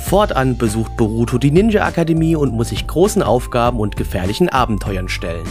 [0.01, 5.47] Fortan besucht Boruto die Ninja-Akademie und muss sich großen Aufgaben und gefährlichen Abenteuern stellen.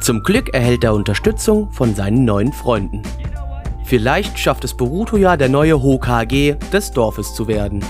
[0.00, 3.02] Zum Glück erhält er Unterstützung von seinen neuen Freunden.
[3.84, 7.84] Vielleicht schafft es Boruto ja, der neue Hokage des Dorfes zu werden.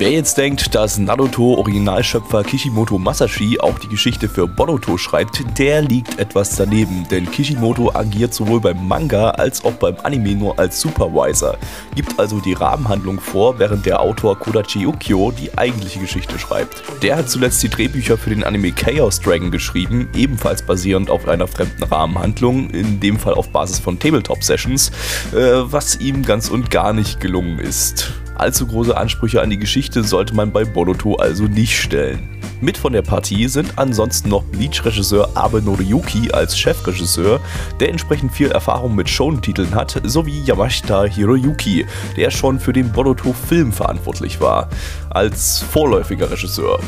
[0.00, 5.82] Wer jetzt denkt, dass Naruto Originalschöpfer Kishimoto Masashi auch die Geschichte für Boruto schreibt, der
[5.82, 10.80] liegt etwas daneben, denn Kishimoto agiert sowohl beim Manga als auch beim Anime nur als
[10.80, 11.58] Supervisor,
[11.96, 16.82] gibt also die Rahmenhandlung vor, während der Autor Kodachi Ukyo die eigentliche Geschichte schreibt.
[17.02, 21.46] Der hat zuletzt die Drehbücher für den Anime Chaos Dragon geschrieben, ebenfalls basierend auf einer
[21.46, 24.92] fremden Rahmenhandlung, in dem Fall auf Basis von Tabletop Sessions,
[25.34, 28.14] äh, was ihm ganz und gar nicht gelungen ist.
[28.40, 32.26] Allzu große Ansprüche an die Geschichte sollte man bei Boruto also nicht stellen.
[32.62, 37.38] Mit von der Partie sind ansonsten noch Bleach-Regisseur Abe Noriyuki als Chefregisseur,
[37.80, 41.84] der entsprechend viel Erfahrung mit Shonen-Titeln hat, sowie Yamashita Hiroyuki,
[42.16, 44.70] der schon für den Boruto-Film verantwortlich war,
[45.10, 46.80] als vorläufiger Regisseur.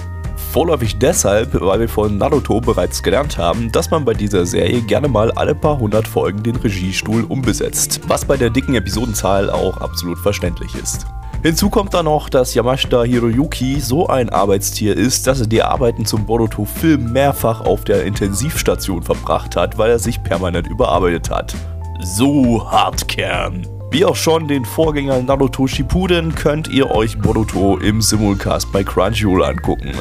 [0.53, 5.09] Vorläufig deshalb, weil wir von Naruto bereits gelernt haben, dass man bei dieser Serie gerne
[5.09, 10.18] mal alle paar hundert Folgen den Regiestuhl umbesetzt, was bei der dicken Episodenzahl auch absolut
[10.18, 11.05] verständlich ist.
[11.43, 16.07] Hinzu kommt dann noch, dass Yamashita Hiroyuki so ein Arbeitstier ist, dass er die Arbeiten
[16.07, 21.53] zum Boruto-Film mehrfach auf der Intensivstation verbracht hat, weil er sich permanent überarbeitet hat.
[22.01, 23.66] So Hartkern.
[23.90, 29.45] Wie auch schon den Vorgänger Naruto Shippuden könnt ihr euch Boruto im Simulcast bei Crunchyroll
[29.45, 29.93] angucken.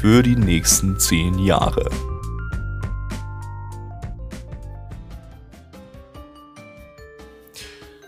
[0.00, 1.88] Für die nächsten 10 Jahre.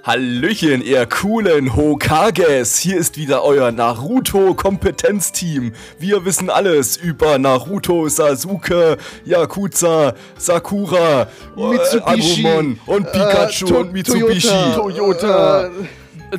[0.05, 2.76] Hallöchen, ihr coolen Hokages!
[2.76, 5.70] Hier ist wieder euer Naruto-Kompetenzteam.
[6.00, 13.92] Wir wissen alles über Naruto, Sasuke, Yakuza, Sakura, Mitsubishi, äh, Agumon und Pikachu äh, und
[13.92, 14.72] Mitsubishi.
[14.74, 15.66] Toyota.
[15.66, 15.70] Äh,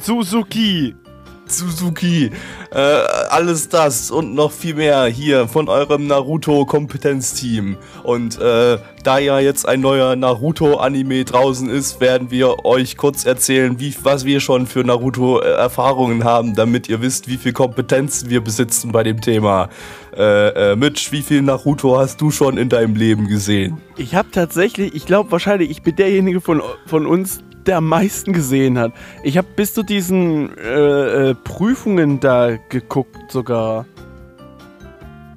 [0.01, 0.93] Suzuki.
[1.45, 2.31] Suzuki,
[2.71, 7.77] äh, alles das und noch viel mehr hier von eurem Naruto-Kompetenzteam.
[8.03, 13.79] Und äh, da ja jetzt ein neuer Naruto-Anime draußen ist, werden wir euch kurz erzählen,
[13.79, 18.91] wie, was wir schon für Naruto-Erfahrungen haben, damit ihr wisst, wie viel Kompetenzen wir besitzen
[18.91, 19.69] bei dem Thema.
[20.15, 23.81] Äh, äh, Mitch, wie viel Naruto hast du schon in deinem Leben gesehen?
[23.97, 28.33] Ich habe tatsächlich, ich glaube wahrscheinlich, ich bin derjenige von, von uns, der am meisten
[28.33, 28.91] gesehen hat.
[29.23, 33.85] Ich habe bis zu diesen äh, äh, Prüfungen da geguckt sogar.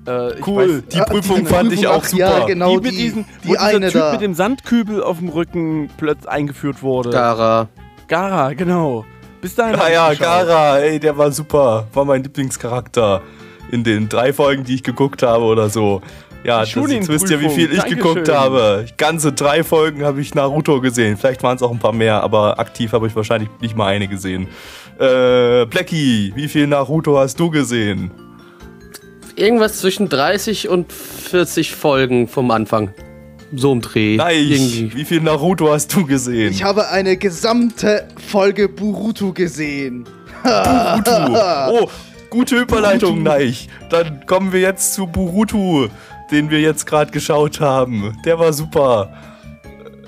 [0.06, 2.38] Äh, ich Cool, weiß- die Prüfung die fand ich auch super.
[2.40, 2.70] ja, genau.
[2.70, 4.12] die mit die- diesen, die wo dieser eine Typ da.
[4.12, 7.10] mit dem Sandkübel auf dem Rücken plötzlich eingeführt wurde.
[7.10, 7.68] Gara.
[8.08, 9.04] Gara, genau.
[9.40, 9.76] Bis dahin.
[9.80, 10.14] Ah ja.
[10.14, 11.86] Gara, ey, der war super.
[11.92, 13.20] War mein Lieblingscharakter
[13.72, 16.00] in den drei Folgen, die ich geguckt habe oder so.
[16.46, 17.96] Ja, das, jetzt wisst ihr, wie viel ich Schunin-Prüfung.
[17.96, 18.36] geguckt Dankeschön.
[18.36, 18.86] habe.
[18.96, 21.16] Ganze drei Folgen habe ich Naruto gesehen.
[21.16, 24.06] Vielleicht waren es auch ein paar mehr, aber aktiv habe ich wahrscheinlich nicht mal eine
[24.08, 24.48] gesehen.
[24.98, 28.10] Äh, Blackie, wie viel Naruto hast du gesehen?
[29.34, 32.94] Irgendwas zwischen 30 und 40 Folgen vom Anfang.
[33.54, 34.16] So im Dreh.
[34.16, 34.94] Nein, Irgendwie.
[34.94, 36.50] wie viel Naruto hast du gesehen?
[36.52, 40.04] Ich habe eine gesamte Folge Buruto gesehen.
[40.42, 41.36] Burutu.
[41.68, 41.88] Oh,
[42.30, 43.68] gute Überleitung, Neich.
[43.90, 45.88] Dann kommen wir jetzt zu Burutu,
[46.30, 48.16] den wir jetzt gerade geschaut haben.
[48.24, 49.12] Der war super.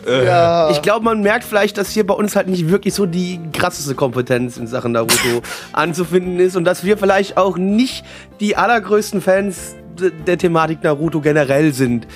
[0.06, 0.70] Äh, Ja.
[0.70, 3.94] Ich glaube, man merkt vielleicht, dass hier bei uns halt nicht wirklich so die krasseste
[3.94, 5.42] Kompetenz in Sachen Naruto
[5.72, 8.04] anzufinden ist und dass wir vielleicht auch nicht
[8.40, 9.74] die allergrößten Fans
[10.26, 12.06] der Thematik Naruto generell sind.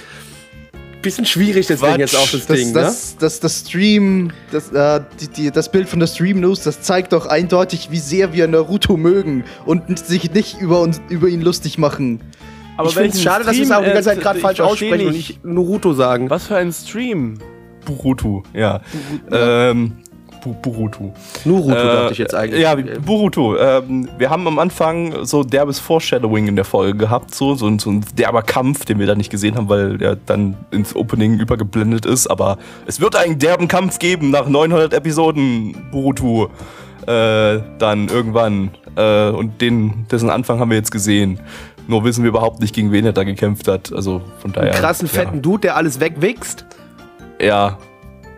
[1.02, 1.98] Bisschen schwierig deswegen Quatsch.
[1.98, 5.88] jetzt auch das, Das, Ding, das, das, das Stream, das, äh, die, die, das Bild
[5.88, 10.32] von der Stream News, das zeigt doch eindeutig, wie sehr wir Naruto mögen und sich
[10.32, 12.20] nicht über, uns, über ihn lustig machen.
[12.76, 14.38] Aber ich finde es schade, dass wir es Stream, auch die ganze Zeit äh, gerade
[14.38, 15.44] ich falsch aussprechen und nicht.
[15.44, 16.30] Naruto sagen.
[16.30, 17.38] Was für ein Stream?
[17.84, 18.80] Burutu, ja.
[19.30, 19.92] Ähm,
[20.42, 21.12] Bu Burutu.
[21.44, 22.60] Naruto Äh, dachte ich jetzt eigentlich.
[22.62, 23.56] Ja, Burutu.
[23.56, 27.78] Ähm, wir haben am Anfang so derbes Foreshadowing in der Folge gehabt, so, so, ein-
[27.78, 31.38] so ein derber Kampf, den wir da nicht gesehen haben, weil der dann ins Opening
[31.38, 32.26] übergeblendet ist.
[32.28, 36.48] Aber es wird einen derben Kampf geben nach 900 Episoden Burutu.
[37.06, 38.70] Äh, dann irgendwann.
[38.94, 41.40] Äh, und den, dessen Anfang haben wir jetzt gesehen.
[41.88, 43.92] Nur wissen wir überhaupt nicht, gegen wen er da gekämpft hat.
[43.92, 44.72] Also von daher.
[44.72, 46.64] Einen krassen, fetten Dude, der alles wegwichst.
[47.40, 47.78] Ja, ja.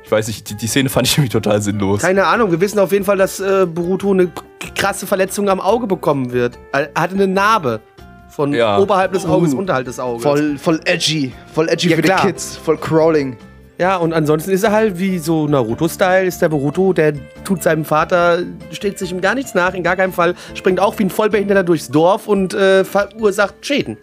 [0.03, 2.01] Ich weiß nicht, die, die Szene fand ich irgendwie total sinnlos.
[2.03, 4.30] Keine Ahnung, wir wissen auf jeden Fall, dass äh, Boruto eine
[4.76, 6.59] krasse Verletzung am Auge bekommen wird.
[6.72, 7.80] Er hatte eine Narbe.
[8.28, 8.78] Von Ja.
[8.78, 10.24] oberhalb des Auges, Uh, unterhalb des Auges.
[10.24, 11.32] Voll, voll edgy.
[11.55, 12.20] Voll edgy Ja, für klar.
[12.22, 12.57] die Kids.
[12.57, 13.36] Voll crawling.
[13.77, 17.12] Ja, und ansonsten ist er halt wie so Naruto-Style, ist der Boruto, der
[17.43, 18.39] tut seinem Vater,
[18.70, 21.64] steht sich ihm gar nichts nach, in gar keinem Fall, springt auch wie ein Vollbehinderter
[21.64, 23.97] durchs Dorf und äh, verursacht Schäden.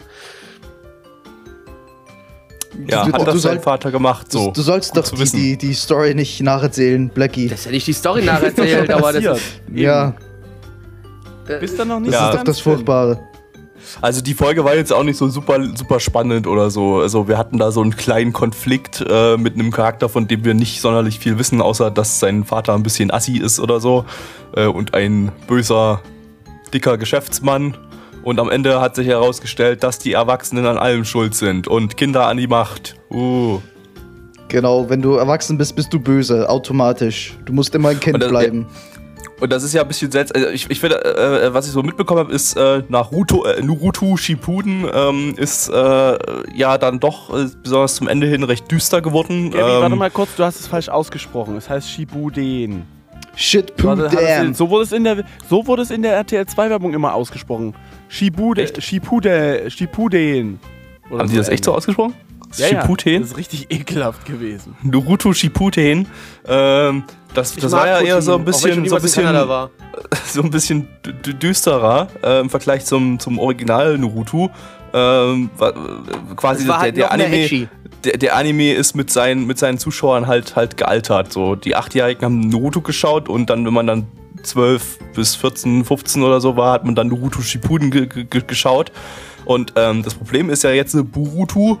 [2.88, 4.46] Ja, Du- hat du das sein Vater gemacht, so.
[4.46, 7.48] du, du sollst Gut doch die, die, die Story nicht nacherzählen, Blackie.
[7.48, 9.42] Das ist ja nicht die Story nacherzählt, aber das ist,
[9.74, 10.14] ja,
[11.60, 12.30] Bist du noch nicht das Ja.
[12.30, 13.20] ist doch das Furchtbare.
[14.00, 17.00] Also die Folge war jetzt auch nicht so super, super spannend oder so.
[17.00, 20.54] Also wir hatten da so einen kleinen Konflikt äh, mit einem Charakter, von dem wir
[20.54, 24.04] nicht sonderlich viel wissen, außer dass sein Vater ein bisschen assi ist oder so.
[24.56, 26.00] Äh, und ein böser,
[26.72, 27.76] dicker Geschäftsmann.
[28.22, 32.26] Und am Ende hat sich herausgestellt, dass die Erwachsenen an allem schuld sind und Kinder
[32.28, 32.94] an die Macht.
[33.10, 33.60] Uh.
[34.48, 37.36] Genau, wenn du erwachsen bist, bist du böse, automatisch.
[37.46, 38.66] Du musst immer ein Kind das- bleiben.
[39.42, 40.40] Und das ist ja ein bisschen seltsam.
[40.40, 43.60] Also ich, ich finde, äh, was ich so mitbekommen habe, ist, äh, nach Ruto, äh,
[43.60, 46.18] Naruto Shippuden ähm, ist äh,
[46.54, 49.50] ja dann doch äh, besonders zum Ende hin recht düster geworden.
[49.50, 51.56] Gabby, warte Ähm, mal kurz, du hast es falsch ausgesprochen.
[51.56, 52.84] Es heißt Shibuden.
[53.34, 54.54] Shit, poo, Warte, hat es- damn.
[54.54, 57.74] So wurde es in der, so wurde es in der RTL 2 Werbung immer ausgesprochen.
[58.08, 60.60] Shibude, Shipude, Shipuden.
[61.10, 62.14] Oder Haben die das echt so ausgesprochen?
[62.58, 62.80] Ja, ja.
[62.82, 63.22] Shippuden?
[63.22, 64.76] Das ist richtig ekelhaft gewesen.
[64.82, 66.06] Naruto Shippuden.
[66.46, 67.04] Ähm,
[67.34, 69.24] das das war ja eher Putin, so ein bisschen, so ein bisschen,
[70.26, 74.50] so ein bisschen dü- dü- düsterer äh, im Vergleich zum, zum Original Naruto.
[74.94, 75.72] Ähm, äh,
[76.36, 77.68] quasi der, halt der Anime.
[78.04, 81.32] Der, der Anime ist mit seinen, mit seinen Zuschauern halt, halt gealtert.
[81.32, 84.06] So, die Achtjährigen haben Naruto geschaut und dann, wenn man dann
[84.42, 88.42] 12 bis 14, 15 oder so war, hat man dann Naruto Shippuden ge ge ge-
[88.46, 88.92] geschaut.
[89.44, 91.78] Und ähm, das Problem ist ja jetzt, äh, Boruto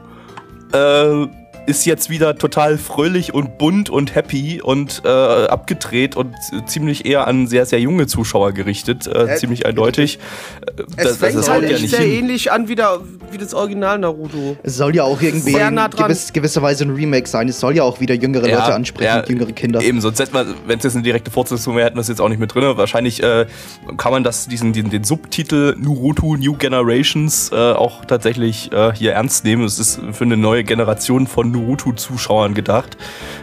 [0.72, 1.26] äh,
[1.66, 6.34] ist jetzt wieder total fröhlich und bunt und happy und äh, abgedreht und
[6.66, 9.06] ziemlich eher an sehr, sehr junge Zuschauer gerichtet.
[9.06, 10.18] Äh, Äh, ziemlich eindeutig.
[10.76, 12.24] Äh, Es fängt haut halt ja echt nicht sehr hin.
[12.24, 12.98] ähnlich an wie, der,
[13.30, 14.56] wie das Original Naruto.
[14.64, 16.06] Es soll ja auch irgendwie Sehr in nah dran.
[16.08, 17.48] gewiss, gewisser Weise ein Remake sein.
[17.48, 19.80] Es soll ja auch wieder jüngere Ja, Leute ansprechen, ja, jüngere Kinder.
[19.80, 22.20] Eben, sonst hätten wir, wenn es jetzt eine direkte Fortsetzung wäre, hätten wir es jetzt
[22.20, 22.64] auch nicht mit drin.
[22.76, 23.46] Wahrscheinlich äh,
[23.96, 29.12] kann man das, diesen, den, den Subtitel Naruto New Generations äh, auch tatsächlich äh, hier
[29.12, 29.64] ernst nehmen.
[29.64, 32.96] Es ist für eine neue Generation von Naruto-Zuschauern gedacht.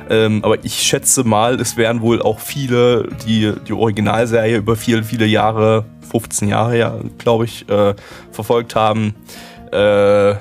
[0.10, 5.04] Ähm, aber ich schätze mal, es wären wohl auch viele, die die Originalserie über viele,
[5.04, 7.94] viele Jahre, 15 Jahre ja, glaube ich, äh,
[8.32, 9.16] verfolgt haben.
[9.72, 10.36] Äh,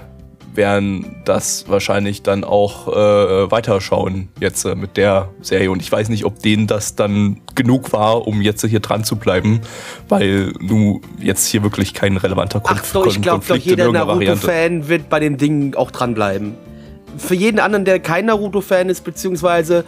[0.58, 5.70] werden das wahrscheinlich dann auch äh, weiterschauen jetzt äh, mit der Serie.
[5.70, 9.16] Und ich weiß nicht, ob denen das dann genug war, um jetzt hier dran zu
[9.16, 9.60] bleiben,
[10.08, 13.90] weil du jetzt hier wirklich kein relevanter Ach Konf doch, ich glaube jeder.
[13.92, 16.54] Naruto-Fan wird bei dem Ding auch dranbleiben.
[17.16, 19.84] Für jeden anderen, der kein Naruto-Fan ist, beziehungsweise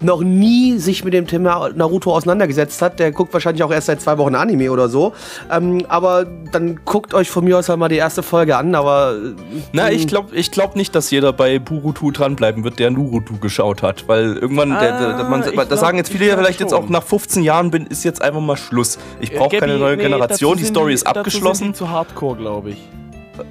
[0.00, 4.00] noch nie sich mit dem Thema Naruto auseinandergesetzt hat, der guckt wahrscheinlich auch erst seit
[4.00, 5.12] zwei Wochen Anime oder so.
[5.50, 9.16] Ähm, aber dann guckt euch von mir aus halt mal die erste Folge an, aber.
[9.16, 13.34] äh, Na, ich glaube ich glaub nicht, dass jeder bei Burutu dranbleiben wird, der Naruto
[13.40, 16.60] geschaut hat, weil irgendwann, der, der, der, man, Ah, glaub- sagen jetzt viele ja vielleicht
[16.60, 16.84] jetzt schon.
[16.84, 18.98] auch nach 15 Jahren bin, ist jetzt einfach mal Schluss.
[19.18, 21.64] Ich brauche Gabby, keine neue nee, Generation, die Story ist abgeschlossen.
[21.68, 22.78] die zu hardcore, glaube ich.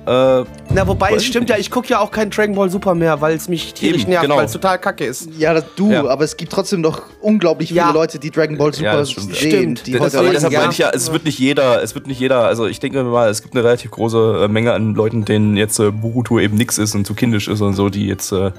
[0.06, 3.20] Äh, Na, wobei, es stimmt ja, ich gucke ja auch kein Dragon Ball Super mehr,
[3.22, 4.38] weil es mich tierisch Eben, nervt, genau.
[4.38, 5.30] weil es total kacke ist.
[5.38, 6.06] Ja, das, du, Ja.
[6.08, 7.92] aber es gibt trotzdem noch unglaublich viele Ja.
[7.92, 9.36] Leute, die Dragon Ball Super Ja, das stimmt.
[9.36, 9.52] sehen.
[9.52, 9.88] Stimmt.
[9.88, 10.60] Die Das, heute deshalb ja.
[10.60, 13.30] meine ich ja, es wird nicht jeder, es wird nicht jeder, also ich denke mal,
[13.30, 16.78] es gibt eine relativ große äh, Menge an Leuten, denen jetzt äh, Boruto eben nix
[16.78, 18.52] ist und zu kindisch ist und so, die jetzt äh,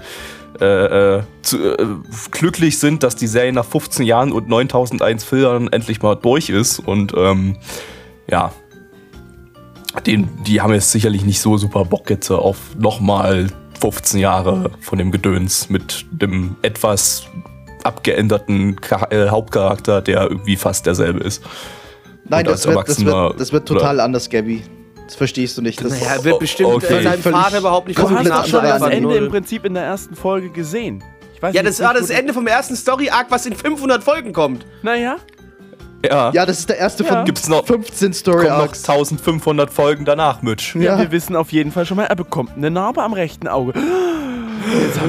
[0.60, 1.86] äh, äh, zu, äh,
[2.30, 6.78] glücklich sind, dass die Serie nach 15 Jahren und 9001 Filtern endlich mal durch ist
[6.80, 7.56] und ähm,
[8.30, 8.52] ja,
[10.06, 13.48] den, die haben jetzt sicherlich nicht so super Bock jetzt auf nochmal
[13.80, 17.26] 15 Jahre von dem Gedöns mit dem etwas
[17.84, 18.76] abgeänderten
[19.10, 21.42] äh, Hauptcharakter, der irgendwie fast derselbe ist.
[22.24, 24.62] Nein, das als wird, das, wird, das wird total anders, Gabby.
[25.06, 25.82] Das verstehst du nicht.
[25.82, 26.98] Das Naja, er wird bestimmt okay.
[26.98, 28.82] äh, seinem Völlig- Vater überhaupt nicht Du hast doch schon das.
[28.82, 31.02] Ende im Prinzip in der ersten Folge gesehen.
[31.34, 34.32] Ich weiß Ja, nicht, das war das Ende vom ersten Story-Arc, was in 500 Folgen
[34.34, 34.66] kommt.
[34.82, 35.16] Naja,
[36.04, 37.08] Ja, ja, das ist der erste Ja.
[37.16, 38.88] von gibt's noch, 15 Story kommen noch Arcs.
[38.88, 40.76] 1500 Folgen danach, Mitch.
[40.76, 40.92] ja.
[40.92, 40.98] Ja.
[40.98, 43.72] wir wissen auf jeden Fall schon mal, er bekommt eine Narbe am rechten Auge.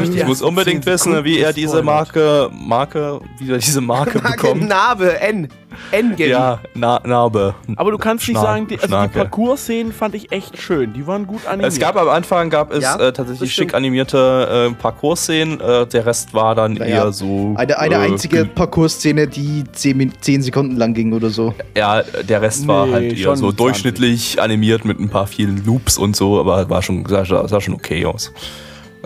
[0.03, 1.81] Ich Ich muss unbedingt 10 wissen, wie er diese.
[1.81, 4.67] Marke, Marke, wie er diese Marke bekommt.
[4.67, 5.47] Narbe, N.
[5.91, 6.29] N, Gabby.
[6.29, 7.55] Ja, Na Narbe.
[7.75, 9.07] Aber du kannst nicht Schnar- sagen, die, also die.
[9.09, 10.93] Parcours-Szenen fand ich echt schön.
[10.93, 11.71] Die waren gut animiert.
[11.71, 15.59] Es gab am Anfang gab es Ja, äh, tatsächlich schick animierte äh, Parcours-Szenen.
[15.61, 17.53] Äh, der Rest war dann Naja, eher so.
[17.55, 21.53] Eine, eine äh, einzige ge- Parcours-Szene, die 10, Min- 10 Sekunden lang ging oder so.
[21.77, 23.57] Ja, der Rest war Nee, halt eher so 20.
[23.57, 27.75] durchschnittlich animiert mit ein paar vielen Loops und so, aber war schon, sah, sah schon
[27.75, 28.33] okay aus.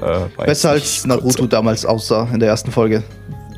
[0.04, 3.04] Äh, Besser als Naruto damals aussah in der ersten Folge.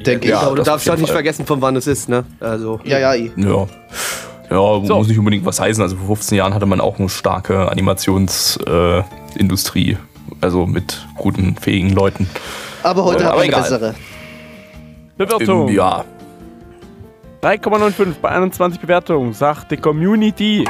[0.05, 0.41] Denke Ja, ich.
[0.43, 2.23] Aber du das darfst jeden nicht vergessen, von wann es ist, ne?
[2.39, 2.79] Also.
[2.83, 3.31] Ja, ja, eh.
[3.37, 3.65] Ja.
[4.49, 4.97] Ja, So.
[4.97, 5.81] muss nicht unbedingt was heißen.
[5.81, 9.91] Also vor 15 Jahren hatte man auch eine starke Animationsindustrie.
[9.93, 9.97] Äh,
[10.41, 12.27] also mit guten, fähigen Leuten.
[12.83, 13.61] Aber heute wir eine egal.
[13.61, 13.95] bessere.
[15.17, 15.69] Bewertung.
[15.69, 16.03] Ähm, ja,
[17.41, 20.67] 3,95 bei 21 Bewertungen, sagt die Community.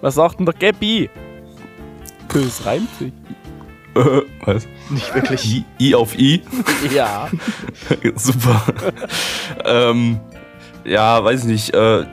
[0.00, 1.10] Was sagt denn der Gabby?
[2.32, 3.12] Das reimt sich.
[3.96, 4.66] Äh, was?
[4.90, 5.44] Nicht wirklich.
[5.44, 6.42] I, I auf I.
[6.94, 7.28] Ja.
[8.16, 8.62] super.
[9.64, 10.20] ähm,
[10.84, 11.74] ja, weiß ich nicht.
[11.74, 12.04] Äh,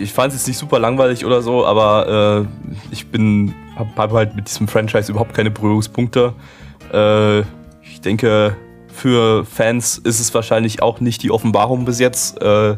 [0.00, 4.12] ich fand es jetzt nicht super langweilig oder so, aber äh, ich bin, hab, hab
[4.12, 6.34] halt mit diesem Franchise überhaupt keine Berührungspunkte.
[6.92, 7.40] Äh,
[7.82, 8.56] ich denke,
[8.88, 12.40] für Fans ist es wahrscheinlich auch nicht die Offenbarung bis jetzt.
[12.42, 12.76] Äh,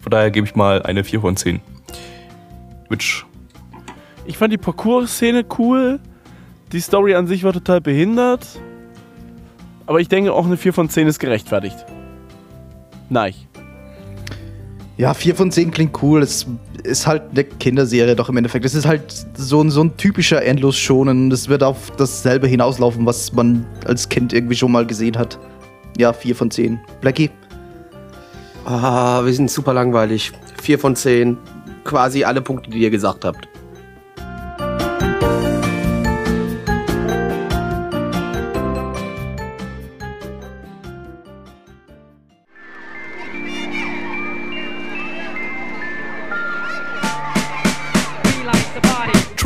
[0.00, 1.60] von daher gebe ich mal eine 4 von 10.
[2.88, 3.24] Which,
[4.26, 5.98] Ich fand die Parcours-Szene cool.
[6.72, 8.46] Die Story an sich war total behindert.
[9.86, 11.84] Aber ich denke, auch eine 4 von 10 ist gerechtfertigt.
[13.10, 13.34] Nein.
[14.96, 16.22] Ja, 4 von 10 klingt cool.
[16.22, 16.46] Es
[16.82, 18.64] ist halt eine Kinderserie, doch im Endeffekt.
[18.64, 21.28] Es ist halt so ein, so ein typischer Endlos-Schonen.
[21.28, 25.38] Das wird auf dasselbe hinauslaufen, was man als Kind irgendwie schon mal gesehen hat.
[25.98, 26.80] Ja, 4 von 10.
[27.00, 27.30] Blackie?
[28.64, 30.32] Ah, wir sind super langweilig.
[30.62, 31.36] Vier von zehn.
[31.84, 33.48] Quasi alle Punkte, die ihr gesagt habt.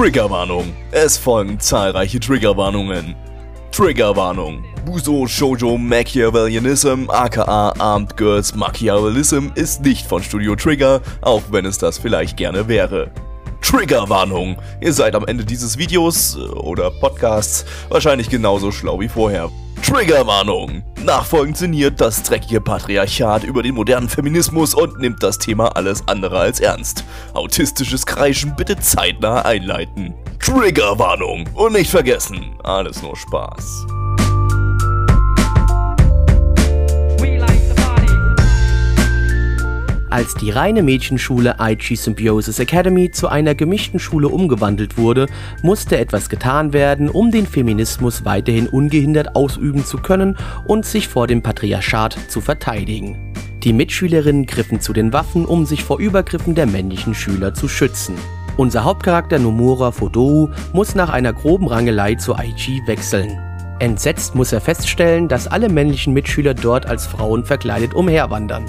[0.06, 0.72] Triggerwarnung.
[0.92, 3.16] Es folgen zahlreiche Triggerwarnungen.
[3.72, 4.64] Triggerwarnung.
[4.84, 11.78] Buso Shoujo Machiavellianism aka Armed Girls Machiavellism ist nicht von Studio Trigger, auch wenn es
[11.78, 13.10] das vielleicht gerne wäre.
[13.66, 14.56] Triggerwarnung.
[14.80, 19.50] Ihr seid am Ende dieses Videos äh, oder Podcasts wahrscheinlich genauso schlau wie vorher.
[19.82, 20.84] Triggerwarnung.
[21.02, 26.38] Nachfolgend sinniert das dreckige Patriarchat über den modernen Feminismus und nimmt das Thema alles andere
[26.38, 27.04] als ernst.
[27.34, 30.14] Autistisches Kreischen bitte zeitnah einleiten.
[30.38, 31.48] Triggerwarnung.
[31.54, 33.95] Und nicht vergessen, alles nur Spaß.
[40.16, 45.26] Als die reine Mädchenschule Aichi Symbiosis Academy zu einer gemischten Schule umgewandelt wurde,
[45.60, 51.26] musste etwas getan werden, um den Feminismus weiterhin ungehindert ausüben zu können und sich vor
[51.26, 53.34] dem Patriarchat zu verteidigen.
[53.62, 58.14] Die Mitschülerinnen griffen zu den Waffen, um sich vor Übergriffen der männlichen Schüler zu schützen.
[58.56, 63.38] Unser Hauptcharakter Nomura Fodou muss nach einer groben Rangelei zu Aichi wechseln.
[63.80, 68.64] Entsetzt muss er feststellen, dass alle männlichen Mitschüler dort als Frauen verkleidet umherwandern.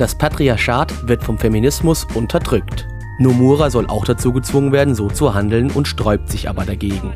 [0.00, 2.88] Das Patriarchat wird vom Feminismus unterdrückt.
[3.18, 7.12] Nomura soll auch dazu gezwungen werden, so zu handeln und sträubt sich aber dagegen.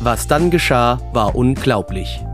[0.00, 2.25] Was dann geschah, war unglaublich.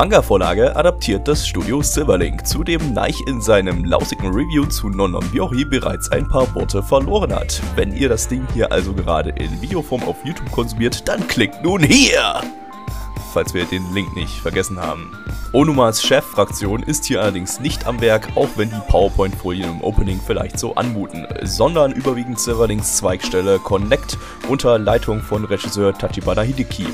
[0.00, 5.66] Manga-Vorlage adaptiert das Studio Silverlink, zu dem Neich in seinem lausigen Review zu Nonon Byohi
[5.66, 7.60] bereits ein paar Worte verloren hat.
[7.76, 11.82] Wenn ihr das Ding hier also gerade in Videoform auf YouTube konsumiert, dann klickt nun
[11.82, 12.40] hier!
[13.32, 15.12] Falls wir den Link nicht vergessen haben.
[15.52, 20.58] Onumas Cheffraktion ist hier allerdings nicht am Werk, auch wenn die PowerPoint-Folien im Opening vielleicht
[20.58, 24.18] so anmuten, sondern überwiegend Silverlinks Zweigstelle Connect
[24.48, 26.86] unter Leitung von Regisseur Tachibana Hideki.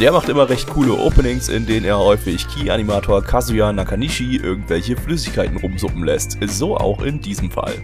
[0.00, 5.56] Der macht immer recht coole Openings, in denen er häufig Key-Animator Kazuya Nakanishi irgendwelche Flüssigkeiten
[5.56, 6.38] rumsuppen lässt.
[6.46, 7.74] So auch in diesem Fall.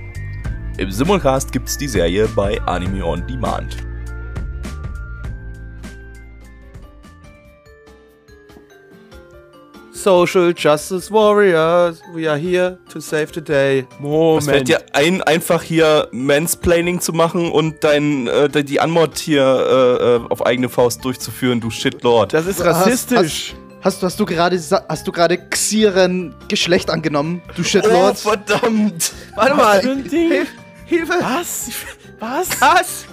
[0.78, 3.76] Im Simulcast gibt's die Serie bei Anime On Demand.
[10.08, 13.86] Social Justice Warriors, we are here to save the day.
[14.00, 14.68] Was fällt Moment.
[14.68, 20.20] dir ein, einfach hier Mansplaining zu machen und dein, äh, die Anmod hier äh, äh,
[20.28, 22.34] auf eigene Faust durchzuführen, du Shitlord?
[22.34, 23.54] Das ist Hast- rassistisch.
[23.80, 28.18] Hast, du- hast du gerade hast du gerade Xiren Geschlecht angenommen, du Oh, Shitlord?
[28.18, 29.12] verdammt!
[29.34, 30.46] Warte ein Ding?
[30.84, 31.14] Hilfe!
[31.20, 31.70] Was?
[32.20, 32.60] Was?
[32.60, 33.04] Was?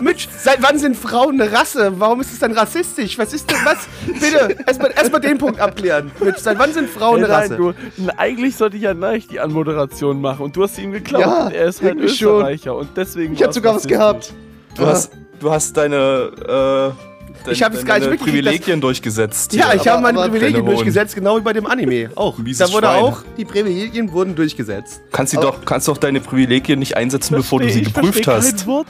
[0.00, 1.92] Mitch, seit wann sind Frauen eine Rasse?
[1.98, 3.18] Warum ist es dann rassistisch?
[3.18, 3.88] Was ist denn was?
[4.06, 6.10] Bitte, erstmal erst mal den Punkt abklären.
[6.20, 7.56] Mitch, seit wann sind Frauen eine Nein, Rasse?
[7.56, 7.72] du,
[8.16, 11.22] eigentlich sollte ich ja Neich die Anmoderation machen und du hast sie ihm geklaut.
[11.22, 12.36] Ja, er ist halt irgendwie schon.
[12.36, 14.34] Österreicher und deswegen ich hätte war's sogar was gehabt.
[14.76, 17.15] Du hast, du hast deine, äh,
[17.48, 19.52] Ich hab es gar nicht mitgekriegt, Privilegien durchgesetzt.
[19.52, 22.10] Ja, ich habe meine aber Privilegien durchgesetzt, genau wie bei dem Anime.
[22.16, 22.38] Auch.
[22.38, 23.02] Mieses Da wurde Schwein.
[23.02, 25.02] auch, die Privilegien wurden durchgesetzt.
[25.12, 28.58] Kannst, sie doch, kannst doch deine Privilegien nicht einsetzen, bevor du sie geprüft hast.
[28.58, 28.86] Kein Wort.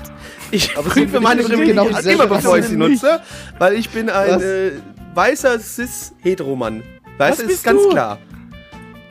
[0.51, 3.21] Ich Aber prüfe meine Privilegien genau immer, bevor ich sie nutze,
[3.59, 4.71] weil ich bin ein äh,
[5.15, 6.83] weißer Cis-Heteromann.
[7.19, 7.89] Weißt Was du, ist bist ganz du?
[7.91, 8.19] klar.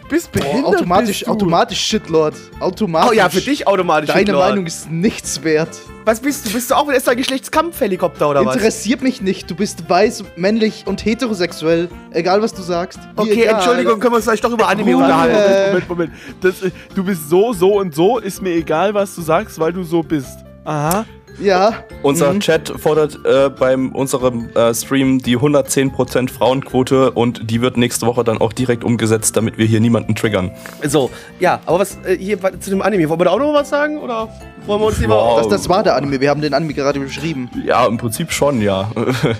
[0.09, 0.75] Bist Boah, behindert.
[0.75, 1.31] automatisch, bist du.
[1.31, 2.35] automatisch Shitlord.
[2.59, 3.09] Automatisch.
[3.11, 4.07] Oh ja, für dich automatisch.
[4.07, 4.49] Deine Shitlord.
[4.49, 5.69] Meinung ist nichts wert.
[6.05, 6.51] Was bist du?
[6.51, 8.55] Bist du auch wieder ein Geschlechtskampfhelikopter oder was?
[8.55, 9.49] Interessiert mich nicht.
[9.49, 11.89] Du bist weiß, männlich und heterosexuell.
[12.11, 12.99] Egal, was du sagst.
[13.15, 13.55] Okay, egal.
[13.55, 15.35] Entschuldigung, können wir uns vielleicht doch über Anime unterhalten?
[15.35, 15.67] Äh.
[15.69, 16.13] Moment, Moment.
[16.41, 16.55] Das,
[16.93, 18.19] du bist so, so und so.
[18.19, 20.37] Ist mir egal, was du sagst, weil du so bist.
[20.63, 21.05] Aha.
[21.39, 21.83] Ja.
[22.01, 22.39] Unser Mhm.
[22.39, 28.23] Chat fordert äh, beim unserem äh, Stream die 110% Frauenquote und die wird nächste Woche
[28.23, 30.51] dann auch direkt umgesetzt, damit wir hier niemanden triggern.
[30.87, 31.09] So,
[31.39, 33.97] ja, aber was äh, hier zu dem Anime, wollen wir da auch noch was sagen?
[33.99, 34.29] Oder
[34.65, 35.15] wollen wir uns lieber.
[35.15, 35.39] Wow.
[35.39, 36.19] Das, das war der Anime.
[36.21, 37.49] Wir haben den Anime gerade beschrieben.
[37.65, 38.89] Ja, im Prinzip schon, ja.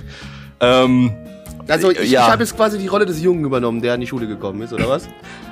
[0.60, 1.12] ähm,
[1.68, 2.26] Also, ich, Ja.
[2.26, 4.74] ich habe jetzt quasi die Rolle des Jungen übernommen, der in die Schule gekommen ist,
[4.74, 5.08] oder was?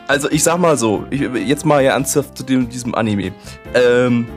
[0.05, 3.31] also ich sag mal so, ich, jetzt mal ja ernsthaft zu dem, diesem Anime.
[3.73, 4.27] Ähm,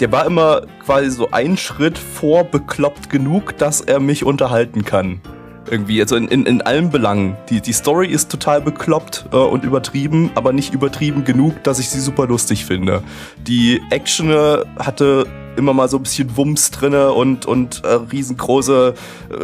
[0.00, 5.20] der war immer quasi so ein Schritt vor bekloppt genug, dass er mich unterhalten kann.
[5.68, 7.36] Irgendwie, also in, in, in allen Belangen.
[7.50, 11.88] Die, die Story ist total bekloppt äh, und übertrieben, aber nicht übertrieben genug, dass ich
[11.88, 13.02] sie super lustig finde.
[13.38, 14.30] Die Action
[14.78, 15.26] hatte
[15.56, 18.94] immer mal so ein bisschen Wumms drinne und, und äh, riesengroße
[19.30, 19.34] äh,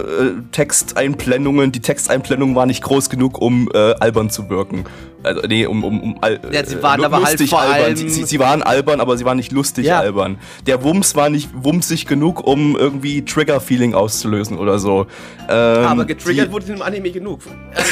[0.53, 1.73] Texteinblendungen.
[1.73, 4.85] Die Texteinblendung war nicht groß genug, um äh, albern zu wirken.
[5.25, 7.85] Also, nee, um, um, um al Ja, sie waren äh, aber halt vor albern.
[7.85, 10.01] allem- Sie, sie, sie waren albern, aber sie waren nicht lustig Ja.
[10.01, 10.39] albern.
[10.67, 15.07] Der Wumms war nicht wumsig genug, um irgendwie Trigger-Feeling auszulösen oder so.
[15.49, 17.41] Ähm, aber getriggert wurde in dem Anime genug.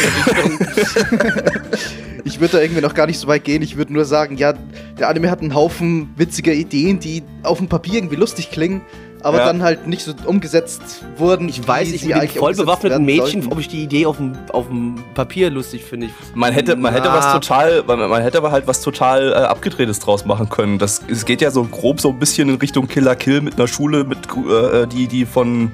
[2.24, 3.62] Ich würde da irgendwie noch gar nicht so weit gehen.
[3.62, 4.54] Ich würde nur sagen, ja,
[4.98, 8.82] der Anime hat einen Haufen witziger Ideen, die auf dem Papier irgendwie lustig klingen,
[9.22, 9.46] aber Ja.
[9.46, 10.80] dann halt nicht so umgesetzt
[11.16, 11.48] wurden.
[11.48, 13.52] Ich weiß nicht, mit voll bewaffneten Mädchen, sollten.
[13.52, 16.08] ob ich die Idee auf dem, auf dem Papier lustig finde.
[16.34, 19.98] Man hätte, man hätte was total, man, man hätte aber halt was total äh, abgedrehtes
[20.00, 20.78] draus machen können.
[20.78, 23.68] Das, es geht ja so grob so ein bisschen in Richtung Killer Kill mit einer
[23.68, 25.72] Schule, mit äh, die, die von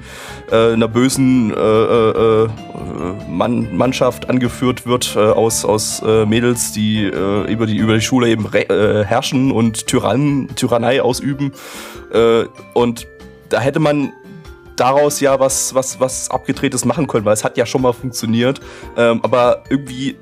[0.51, 2.49] äh, einer bösen äh, äh, äh,
[3.29, 8.01] Mann, Mannschaft angeführt wird äh, aus, aus äh, Mädels, die äh, über die über die
[8.01, 11.51] Schule eben re äh, herrschen und Tyrann, Tyrannei ausüben.
[12.13, 13.07] Äh, und
[13.49, 14.13] da hätte man
[14.75, 18.59] daraus ja was, was, was abgedrehtes machen können, weil es hat ja schon mal funktioniert.
[18.95, 20.17] Ähm, aber irgendwie,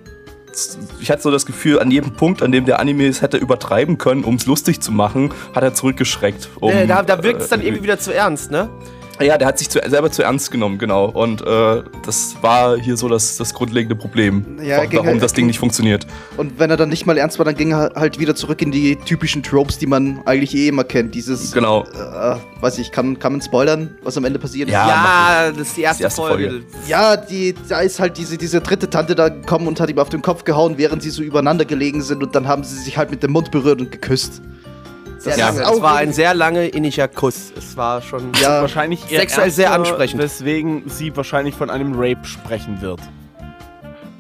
[1.02, 3.98] ich hatte so das Gefühl, an jedem Punkt, an dem der Anime es hätte übertreiben
[3.98, 6.50] können, um es lustig zu machen, hat er zurückgeschreckt.
[6.60, 8.70] Um, Äh, da da wirkt es dann äh, irgendwie wieder zu ernst, ne?
[9.22, 11.06] Ja, der hat sich zu, selber zu ernst genommen, genau.
[11.06, 15.46] Und äh, das war hier so das, das grundlegende Problem, Ja, warum halt- das Ding
[15.48, 16.06] nicht funktioniert.
[16.36, 18.72] Und wenn er dann nicht mal ernst war, dann ging er halt wieder zurück in
[18.72, 21.16] die typischen Tropes, die man eigentlich eh immer kennt.
[21.16, 21.84] Dieses, Genau.
[21.86, 24.70] äh, weiß ich, kann, kann man spoilern, was am Ende passiert?
[24.70, 26.50] Ja, Ja, das ist die erste, erste Folge.
[26.50, 26.66] Folge.
[26.88, 30.10] Ja, die, da ist halt diese, diese dritte Tante da gekommen und hat ihm auf
[30.10, 33.12] den Kopf gehauen, während sie so übereinander gelegen sind und dann haben sie sich halt
[33.12, 34.42] mit dem Mund berührt und geküsst.
[35.26, 35.50] Sehr Ja.
[35.50, 37.52] Es war ein sehr lange inniger Kuss.
[37.58, 38.32] Es war schon.
[38.42, 40.22] Ja, wahrscheinlich eher Sexuell sehr ansprechend.
[40.22, 43.00] Weswegen sie wahrscheinlich von einem Rape sprechen wird.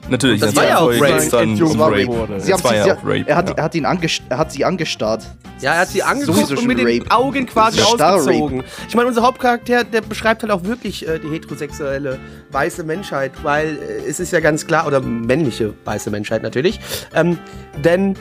[0.09, 0.41] Natürlich.
[0.41, 1.27] Das war ja auch Rape.
[1.31, 2.39] dann um Rape.
[2.39, 3.55] Sie haben Das war sie, ja Rape, er, hat, ja.
[3.55, 5.25] er, hat ihn er hat sie angestarrt.
[5.61, 7.11] Ja, er hat sie angeguckt und mit den Rape.
[7.11, 8.63] Augen quasi Das ausgezogen.
[8.87, 12.19] Ich meine, unser Hauptcharakter, der beschreibt halt auch wirklich äh, die heterosexuelle
[12.51, 16.79] weiße Menschheit, weil äh, es ist ja ganz klar, oder männliche weiße Menschheit natürlich,
[17.13, 17.39] ähm,
[17.83, 18.15] denn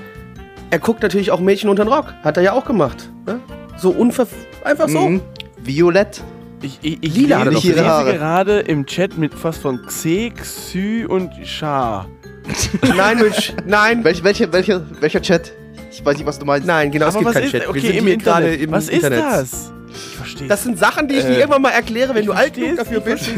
[0.70, 2.12] er guckt natürlich auch Mädchen unter den Rock.
[2.22, 3.10] Hat er ja auch gemacht.
[3.26, 3.40] Ne?
[3.76, 4.26] So unver...
[4.64, 5.08] Einfach so.
[5.08, 5.20] Mhm.
[5.62, 6.22] Violett.
[6.62, 11.06] Ich, ich, ich Lila lese, ich lese gerade im Chat mit was von Xe, Xy
[11.08, 12.06] und Sha.
[12.96, 14.04] Nein, Mensch, nein.
[14.04, 15.52] Welch, welcher, welcher, welcher Chat?
[15.90, 16.66] Ich weiß nicht, was du meinst.
[16.66, 17.62] Nein, genau, es Aber gibt was keinen ist, Chat.
[17.62, 18.66] Wir okay, sind im hier gerade Internet.
[18.66, 19.18] im was Internet.
[19.18, 19.72] ist das?
[19.94, 22.54] Ich verstehe Das sind Sachen, die ich dir Äh, irgendwann mal erkläre, wenn du alt
[22.54, 23.28] genug dafür bist.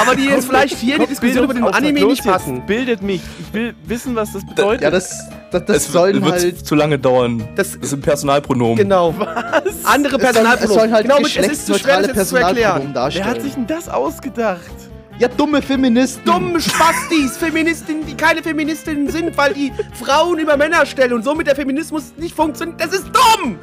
[0.00, 2.64] Aber die jetzt vielleicht hier in die Diskussion über den Anime nicht passen.
[2.66, 3.20] Bildet mich.
[3.40, 4.82] Ich will wissen, was das bedeutet.
[4.82, 6.66] Ja, das, das, das Es sollen wird halt.
[6.66, 7.46] zu lange dauern.
[7.56, 8.76] Das- Das sind Personalpronomen.
[8.76, 9.14] Genau.
[9.14, 10.62] Andere Es sollen, Personalpronomen.
[10.64, 12.92] es sollen halt genau, mit, es ist zu schwer, das jetzt zu erklären.
[12.92, 14.60] Personalpronomen Wer hat sich denn das ausgedacht?
[15.18, 16.24] Ja, dumme Feministen.
[16.24, 21.46] Dumme Spastis, Feministinnen, die keine Feministinnen sind, weil die Frauen über Männer stellen und somit
[21.46, 22.80] der Feminismus nicht funktioniert.
[22.80, 23.58] Das ist dumm!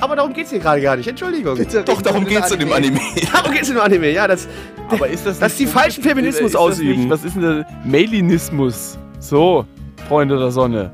[0.00, 1.08] Aber darum geht's hier gerade gar nicht.
[1.08, 1.56] Entschuldigung.
[1.56, 3.00] Bitte Doch, darum geht's in dem Anime.
[3.32, 4.10] Darum geht's im Anime.
[4.12, 4.46] Ja, das.
[4.90, 7.00] Aber ist das Dass die falschen Feminismus ist das ausüben.
[7.00, 8.98] Nicht, was ist denn der Mailismus?
[9.20, 9.64] So,
[10.08, 10.90] Freunde der Sonne.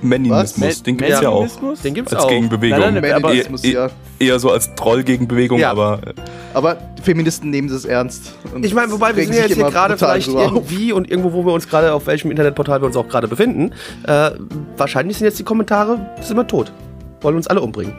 [0.00, 1.48] Meninismus, den gibt's ja auch.
[1.82, 2.28] Den gibt's Als auch.
[2.28, 2.78] Gegenbewegung.
[2.78, 3.90] Nein, nein, aber- Feminismus, Eh- ja.
[4.22, 5.70] Eher so als Troll-Gegenbewegung, Ja.
[5.70, 6.12] aber äh,
[6.54, 8.32] Aber Feministen nehmen das ernst.
[8.54, 10.36] Und Ich meine, wobei wir sind ja jetzt hier gerade vielleicht auf.
[10.52, 13.72] irgendwie und irgendwo, wo wir uns gerade, auf welchem Internetportal wir uns auch gerade befinden.
[14.06, 14.30] Äh,
[14.76, 16.72] wahrscheinlich sind jetzt die Kommentare, sind wir tot.
[17.20, 17.94] Wollen uns alle umbringen.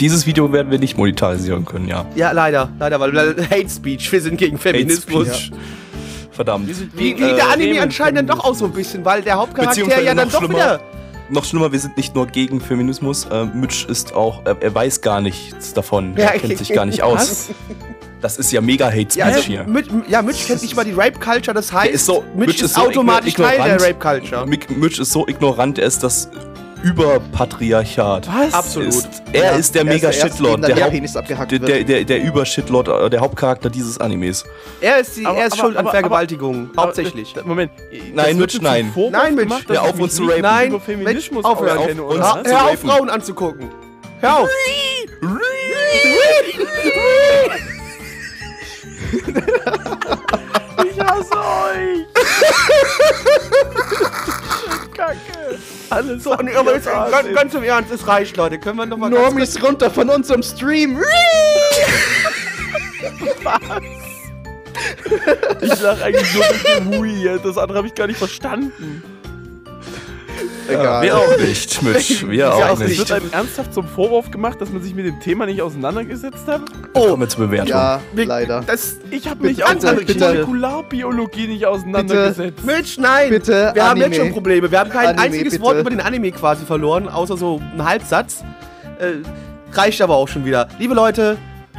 [0.00, 2.06] dieses Video werden wir nicht monetarisieren können, ja.
[2.14, 3.12] Ja, leider, leider, weil
[3.50, 5.28] Hate Speech, wir sind gegen Feminismus.
[5.28, 5.52] Hate Speech.
[6.30, 6.68] Verdammt.
[6.96, 10.00] Wie, wie Äh, der Anime anscheinend dann doch auch so ein bisschen, weil der Hauptcharakter
[10.02, 10.54] ja dann doch schlimmer.
[10.54, 10.80] wieder.
[11.32, 13.24] Noch schlimmer, wir sind nicht nur gegen Feminismus.
[13.24, 16.14] Äh, Mitch ist auch, er, er weiß gar nichts davon.
[16.16, 17.48] Ja, er kennt sich gar nicht aus.
[18.20, 19.64] Das ist ja mega Hate Speech Ja, also, hier.
[19.64, 22.74] Mitch, ja, Mitch kennt nicht mal die Rape-Culture, das heißt, ist so- Mitch, Mitch ist,
[22.74, 24.04] so automatisch igno- Teil der ignorant.
[24.04, 24.44] Rape-Culture.
[24.46, 26.28] Mick- Mitch ist so ignorant, er ist das
[26.82, 28.28] Überpatriarchat.
[28.28, 28.54] Was?
[28.54, 28.88] Absolut.
[28.88, 30.12] Ist, er Ja, ist der er ist mega der
[30.68, 34.44] der, der der, der, der, Übershitlord, äh, der Hauptcharakter dieses Animes.
[34.80, 37.32] Er ist, die, Aber- er ist aber- schuld an aber- Vergewaltigung, hauptsächlich.
[37.36, 37.72] Aber, äh, Moment.
[38.14, 38.92] Nein, Mitch, nein.
[39.10, 39.54] Nein, Mitch.
[39.68, 40.42] Hör auf, uns zu rapen.
[40.42, 41.78] Nein, über Mensch, aufhören.
[42.44, 42.78] Hör, auf.
[42.80, 43.70] Frauen anzugucken.
[44.20, 44.48] Hör auf.
[50.84, 52.06] Ich hasse euch!
[55.02, 55.58] Kacke!
[55.90, 58.58] Alles So, aber jetzt, ganz, ganz im Ernst, es reicht, Leute.
[58.58, 59.22] Können wir noch mal ganz.
[59.22, 61.02] Normis runter von unserem Stream.
[65.60, 69.02] Ich lach eigentlich nur mit dem Hui, das andere habe ich gar nicht verstanden.
[70.68, 71.02] Egal.
[71.02, 72.26] Wir auch nicht, Mitch.
[72.28, 72.98] Wir auch auch Es nicht.
[72.98, 76.62] wird einem ernsthaft zum Vorwurf gemacht, dass man sich mit dem Thema nicht auseinandergesetzt hat?
[76.94, 77.68] Kommen wir zur Bewertung.
[77.68, 78.62] Ja, Wir- leider.
[78.66, 80.24] Das, Ich habe mich Bitte, auch mit bitte.
[80.26, 82.64] Molekularbiologie nicht auseinandergesetzt.
[82.64, 83.30] Mitch, nein.
[83.30, 84.06] Bitte, wir haben Anime.
[84.06, 84.70] jetzt schon Probleme.
[84.70, 85.64] Wir haben kein Anime, einziges bitte.
[85.64, 88.44] Wort über den Anime quasi verloren, außer so einen Halbsatz.
[88.98, 89.22] Äh,
[89.76, 90.68] reicht aber auch schon wieder.
[90.78, 91.36] Liebe Leute,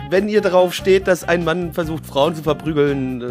[0.10, 3.30] wenn ihr darauf steht, dass ein Mann versucht, Frauen zu verprügeln, äh, äh,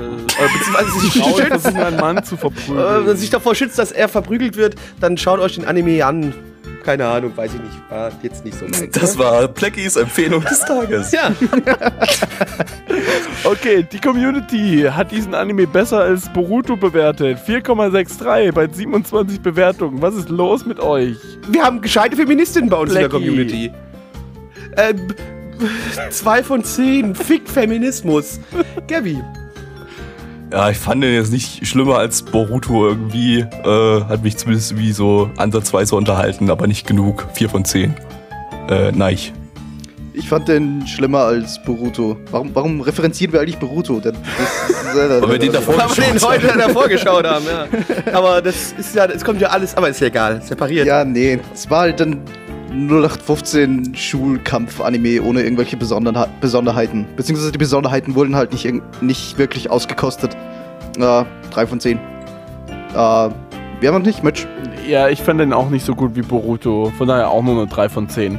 [0.59, 3.16] beziehungsweise sich Frauen schützt, versuchen einen Mann zu äh, verprügeln.
[3.16, 6.35] sich davor schützt, dass er verprügelt wird, dann schaut euch den Anime an.
[6.85, 7.91] Keine Ahnung, weiß ich nicht.
[7.91, 8.91] War jetzt nicht so meins.
[8.99, 11.12] Das war Pleckys Empfehlung des Tages.
[11.12, 11.31] Ja,
[13.45, 17.39] Okay, die Community hat diesen Anime besser als Boruto bewertet.
[17.47, 20.01] 4,63 bei 27 Bewertungen.
[20.03, 21.16] Was ist los mit euch?
[21.49, 23.27] wir haben gescheite Feministinnen bei uns in der Blackie.
[23.27, 23.70] Community.
[24.77, 25.14] Äh, b-
[26.11, 27.15] zwei von zehn.
[27.15, 28.41] Fick Feminismus.
[28.89, 29.23] Gabby.
[30.53, 33.39] Ja, ich fand den jetzt nicht schlimmer als Boruto irgendwie.
[33.41, 37.27] Äh, hat mich zumindest wie so ansatzweise unterhalten, aber nicht genug.
[37.33, 37.95] 4 von 10.
[38.69, 39.17] Äh, nein.
[40.15, 42.19] Ich fand den schlimmer als Boruto.
[42.31, 43.99] Warum, warum referenzieren wir eigentlich Boruto?
[43.99, 46.59] Das, das, das, Weil wir den davor Weil wir den geschaut heute haben.
[46.59, 47.67] davor geschaut haben, ja.
[48.13, 50.87] Aber das ist ja, es kommt ja alles, aber ist ja egal, separiert.
[50.87, 51.39] Ja, nee.
[51.55, 52.21] Es war halt ein
[52.73, 57.07] 0815 Schulkampf-Anime ohne irgendwelche Besonderha Besonderheiten.
[57.16, 58.66] Beziehungsweise die Besonderheiten wurden halt nicht,
[59.03, 60.37] nicht wirklich ausgekostet.
[60.99, 61.99] Äh, 3 von 10.
[61.99, 62.01] Äh,
[62.95, 64.47] wir haben noch nicht, Mitch.
[64.89, 66.93] Ja, ich fand den auch nicht so gut wie Boruto.
[66.97, 68.39] Von daher auch nur eine 3 von 10.